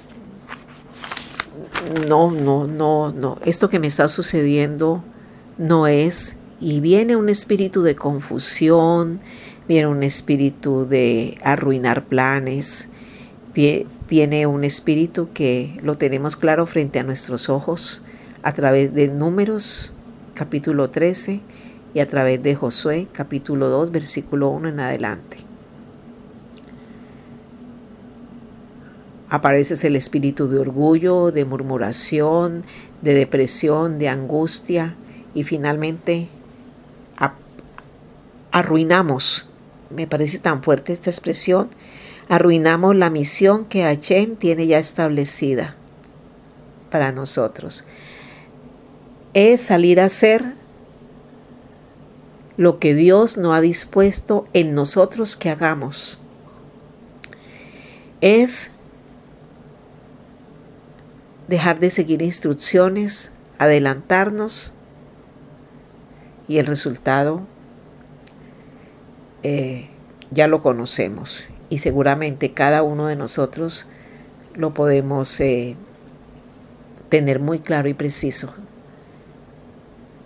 No, 2.08 2.30
no, 2.30 2.68
no, 2.68 3.12
no. 3.12 3.38
Esto 3.46 3.70
que 3.70 3.80
me 3.80 3.88
está 3.88 4.10
sucediendo 4.10 5.04
no 5.58 5.88
es. 5.88 6.36
Y 6.62 6.82
viene 6.82 7.16
un 7.16 7.30
espíritu 7.30 7.82
de 7.82 7.96
confusión, 7.96 9.20
viene 9.68 9.88
un 9.88 10.04
espíritu 10.04 10.86
de 10.86 11.38
arruinar 11.44 12.06
planes, 12.06 12.90
viene 13.54 14.46
un 14.46 14.64
espíritu 14.64 15.30
que 15.34 15.78
lo 15.82 15.96
tenemos 15.96 16.36
claro 16.36 16.66
frente 16.66 17.00
a 17.00 17.04
nuestros 17.04 17.50
ojos 17.50 18.04
a 18.44 18.54
través 18.54 18.94
de 18.94 19.08
números 19.08 19.94
capítulo 20.34 20.90
13 20.90 21.42
y 21.94 22.00
a 22.00 22.08
través 22.08 22.42
de 22.42 22.56
Josué 22.56 23.08
capítulo 23.12 23.70
2 23.70 23.92
versículo 23.92 24.50
1 24.50 24.70
en 24.70 24.80
adelante. 24.80 25.49
Aparece 29.30 29.86
el 29.86 29.96
espíritu 29.96 30.48
de 30.48 30.60
orgullo, 30.60 31.32
de 31.32 31.46
murmuración, 31.46 32.64
de 33.02 33.14
depresión, 33.14 34.00
de 34.00 34.10
angustia 34.10 34.96
y 35.34 35.44
finalmente 35.44 36.28
arruinamos, 38.52 39.48
me 39.90 40.08
parece 40.08 40.40
tan 40.40 40.64
fuerte 40.64 40.94
esta 40.94 41.10
expresión, 41.10 41.70
arruinamos 42.28 42.96
la 42.96 43.10
misión 43.10 43.66
que 43.66 43.84
Achen 43.84 44.36
tiene 44.36 44.68
ya 44.68 44.80
establecida 44.80 45.76
para 46.90 47.12
nosotros. 47.12 47.86
Es 49.34 49.62
salir 49.62 50.00
a 50.00 50.06
hacer 50.06 50.54
lo 52.58 52.80
que 52.80 52.94
Dios 52.96 53.38
no 53.38 53.54
ha 53.54 53.62
dispuesto 53.62 54.48
en 54.54 54.74
nosotros 54.74 55.38
que 55.38 55.50
hagamos. 55.50 56.20
Es 58.22 58.72
dejar 61.50 61.80
de 61.80 61.90
seguir 61.90 62.22
instrucciones, 62.22 63.32
adelantarnos 63.58 64.76
y 66.48 66.60
el 66.60 66.68
resultado 66.68 67.42
eh, 69.42 69.90
ya 70.30 70.48
lo 70.48 70.62
conocemos 70.62 71.50
y 71.70 71.80
seguramente 71.80 72.54
cada 72.54 72.84
uno 72.84 73.08
de 73.08 73.16
nosotros 73.16 73.88
lo 74.54 74.76
podemos 74.76 75.40
eh, 75.40 75.76
tener 77.10 77.40
muy 77.40 77.60
claro 77.60 77.90
y 77.90 77.96
preciso. 77.96 78.54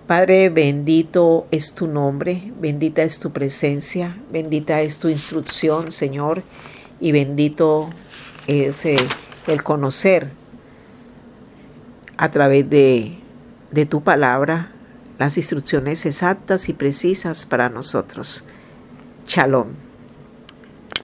Padre, 0.08 0.50
bendito 0.50 1.48
es 1.52 1.74
tu 1.74 1.88
nombre, 1.88 2.52
bendita 2.60 3.04
es 3.04 3.20
tu 3.20 3.32
presencia, 3.32 4.18
bendita 4.30 4.82
es 4.82 5.00
tu 5.00 5.08
instrucción, 5.08 5.94
Señor, 5.94 6.44
y 7.00 7.14
bendito 7.14 7.90
es 8.48 8.86
eh, 8.86 8.98
el 9.48 9.64
conocer 9.64 10.43
a 12.24 12.32
través 12.32 12.70
de, 12.70 13.18
de 13.72 13.86
tu 13.86 14.02
palabra 14.02 14.72
las 15.20 15.36
instrucciones 15.36 16.06
exactas 16.06 16.70
y 16.70 16.74
precisas 16.74 17.46
para 17.46 17.68
nosotros. 17.68 18.46
Shalom. 19.28 19.83